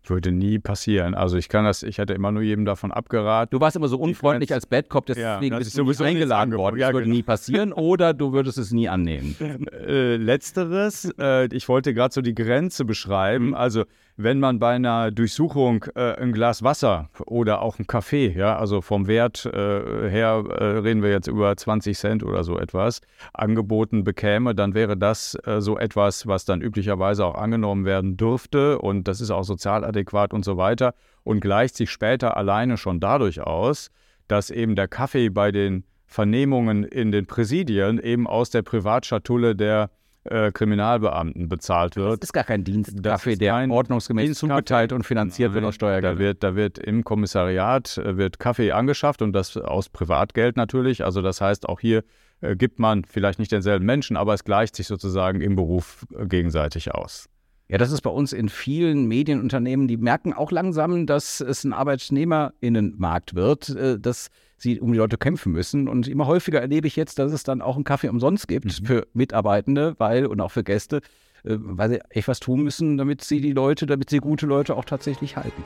Würde 0.08 0.32
nie 0.32 0.58
passieren. 0.58 1.14
Also 1.14 1.36
ich 1.36 1.48
kann 1.48 1.64
das, 1.64 1.82
ich 1.82 1.98
hätte 1.98 2.14
immer 2.14 2.30
nur 2.32 2.42
jedem 2.42 2.64
davon 2.64 2.92
abgeraten. 2.92 3.50
Du 3.50 3.60
warst 3.60 3.76
immer 3.76 3.88
so 3.88 3.98
unfreundlich 3.98 4.52
als 4.52 4.66
Bad 4.66 4.88
Cop, 4.88 5.08
Ja, 5.08 5.34
deswegen 5.34 5.52
das 5.52 5.60
bist 5.60 5.70
ist 5.70 5.78
du 5.78 5.84
nicht 5.84 6.00
eingeladen 6.00 6.54
worden. 6.54 6.78
Ja, 6.78 6.88
das 6.88 6.94
würde 6.94 7.04
genau. 7.06 7.16
nie 7.16 7.22
passieren 7.22 7.72
oder 7.72 8.14
du 8.14 8.32
würdest 8.32 8.58
es 8.58 8.72
nie 8.72 8.88
annehmen. 8.88 9.36
Äh, 9.86 10.16
letzteres, 10.16 11.12
äh, 11.18 11.46
ich 11.54 11.68
wollte 11.68 11.94
gerade 11.94 12.12
so 12.12 12.20
die 12.20 12.34
Grenze 12.34 12.84
beschreiben. 12.84 13.54
Also, 13.54 13.84
wenn 14.16 14.40
man 14.40 14.58
bei 14.58 14.74
einer 14.74 15.10
Durchsuchung 15.10 15.84
äh, 15.94 16.14
ein 16.14 16.32
Glas 16.32 16.62
Wasser 16.62 17.10
oder 17.26 17.60
auch 17.60 17.78
ein 17.78 17.86
Kaffee, 17.86 18.28
ja, 18.28 18.56
also 18.56 18.80
vom 18.80 19.06
Wert 19.06 19.44
äh, 19.44 20.08
her 20.08 20.42
äh, 20.48 20.64
reden 20.78 21.02
wir 21.02 21.10
jetzt 21.10 21.28
über 21.28 21.54
20 21.54 21.96
Cent 21.96 22.22
oder 22.22 22.42
so 22.42 22.58
etwas, 22.58 23.02
angeboten 23.34 24.04
bekäme, 24.04 24.54
dann 24.54 24.74
wäre 24.74 24.96
das 24.96 25.36
äh, 25.44 25.60
so 25.60 25.78
etwas, 25.78 26.26
was 26.26 26.46
dann 26.46 26.62
üblicherweise 26.62 27.26
auch 27.26 27.34
angenommen 27.34 27.84
werden 27.84 28.16
dürfte 28.16 28.78
und 28.78 29.06
das 29.06 29.20
ist 29.20 29.30
auch 29.30 29.44
sozial 29.44 29.84
adäquat 29.84 30.32
und 30.32 30.44
so 30.44 30.56
weiter 30.56 30.94
und 31.22 31.40
gleicht 31.40 31.76
sich 31.76 31.90
später 31.90 32.36
alleine 32.36 32.78
schon 32.78 33.00
dadurch 33.00 33.42
aus, 33.42 33.90
dass 34.28 34.50
eben 34.50 34.76
der 34.76 34.88
Kaffee 34.88 35.28
bei 35.28 35.52
den 35.52 35.84
Vernehmungen 36.06 36.84
in 36.84 37.12
den 37.12 37.26
Präsidien 37.26 37.98
eben 37.98 38.26
aus 38.26 38.48
der 38.48 38.62
Privatschatulle 38.62 39.54
der 39.54 39.84
äh, 39.84 40.05
Kriminalbeamten 40.52 41.48
bezahlt 41.48 41.96
Das 41.96 42.02
wird. 42.02 42.24
ist 42.24 42.32
gar 42.32 42.44
kein 42.44 42.64
Dienstkaffee, 42.64 43.36
der 43.36 43.68
ordnungsgemäß 43.70 44.38
zugeteilt 44.38 44.92
und 44.92 45.04
finanziert 45.04 45.52
wird 45.54 45.62
Nein, 45.62 45.68
aus 45.68 45.74
Steuergeldern. 45.74 46.16
Da 46.16 46.24
wird, 46.24 46.42
da 46.42 46.56
wird 46.56 46.78
im 46.78 47.04
Kommissariat 47.04 47.98
äh, 47.98 48.16
wird 48.16 48.38
Kaffee 48.38 48.72
angeschafft 48.72 49.22
und 49.22 49.32
das 49.32 49.56
aus 49.56 49.88
Privatgeld 49.88 50.56
natürlich. 50.56 51.04
Also 51.04 51.22
das 51.22 51.40
heißt, 51.40 51.68
auch 51.68 51.80
hier 51.80 52.04
äh, 52.40 52.56
gibt 52.56 52.78
man 52.78 53.04
vielleicht 53.04 53.38
nicht 53.38 53.52
denselben 53.52 53.86
Menschen, 53.86 54.16
aber 54.16 54.34
es 54.34 54.44
gleicht 54.44 54.76
sich 54.76 54.86
sozusagen 54.86 55.40
im 55.40 55.56
Beruf 55.56 56.06
äh, 56.16 56.26
gegenseitig 56.26 56.94
aus. 56.94 57.28
Ja, 57.68 57.78
das 57.78 57.90
ist 57.90 58.02
bei 58.02 58.10
uns 58.10 58.32
in 58.32 58.48
vielen 58.48 59.06
Medienunternehmen, 59.06 59.88
die 59.88 59.96
merken 59.96 60.32
auch 60.32 60.52
langsam, 60.52 61.04
dass 61.04 61.40
es 61.40 61.64
ein 61.64 61.72
Arbeitnehmerinnenmarkt 61.72 63.34
wird, 63.34 63.70
äh, 63.70 63.98
dass 63.98 64.28
sie 64.56 64.80
um 64.80 64.92
die 64.92 64.98
Leute 64.98 65.18
kämpfen 65.18 65.50
müssen. 65.50 65.88
Und 65.88 66.06
immer 66.06 66.26
häufiger 66.26 66.60
erlebe 66.60 66.86
ich 66.86 66.94
jetzt, 66.94 67.18
dass 67.18 67.32
es 67.32 67.42
dann 67.42 67.62
auch 67.62 67.74
einen 67.74 67.82
Kaffee 67.82 68.08
umsonst 68.08 68.46
gibt 68.46 68.72
für 68.84 69.08
Mitarbeitende, 69.14 69.96
weil 69.98 70.26
und 70.26 70.40
auch 70.40 70.52
für 70.52 70.62
Gäste, 70.62 70.98
äh, 71.42 71.56
weil 71.58 71.90
sie 71.90 72.00
echt 72.10 72.28
was 72.28 72.38
tun 72.38 72.62
müssen, 72.62 72.98
damit 72.98 73.24
sie 73.24 73.40
die 73.40 73.52
Leute, 73.52 73.86
damit 73.86 74.10
sie 74.10 74.18
gute 74.18 74.46
Leute 74.46 74.76
auch 74.76 74.84
tatsächlich 74.84 75.36
halten. 75.36 75.64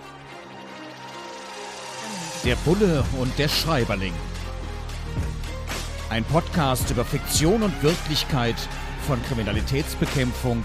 Der 2.47 2.57
Bulle 2.65 3.05
und 3.21 3.39
der 3.39 3.49
Schreiberling. 3.49 4.15
Ein 6.09 6.25
Podcast 6.25 6.91
über 6.91 7.05
Fiktion 7.05 7.63
und 7.63 7.83
Wirklichkeit 7.83 8.57
von 9.07 9.23
Kriminalitätsbekämpfung 9.25 10.65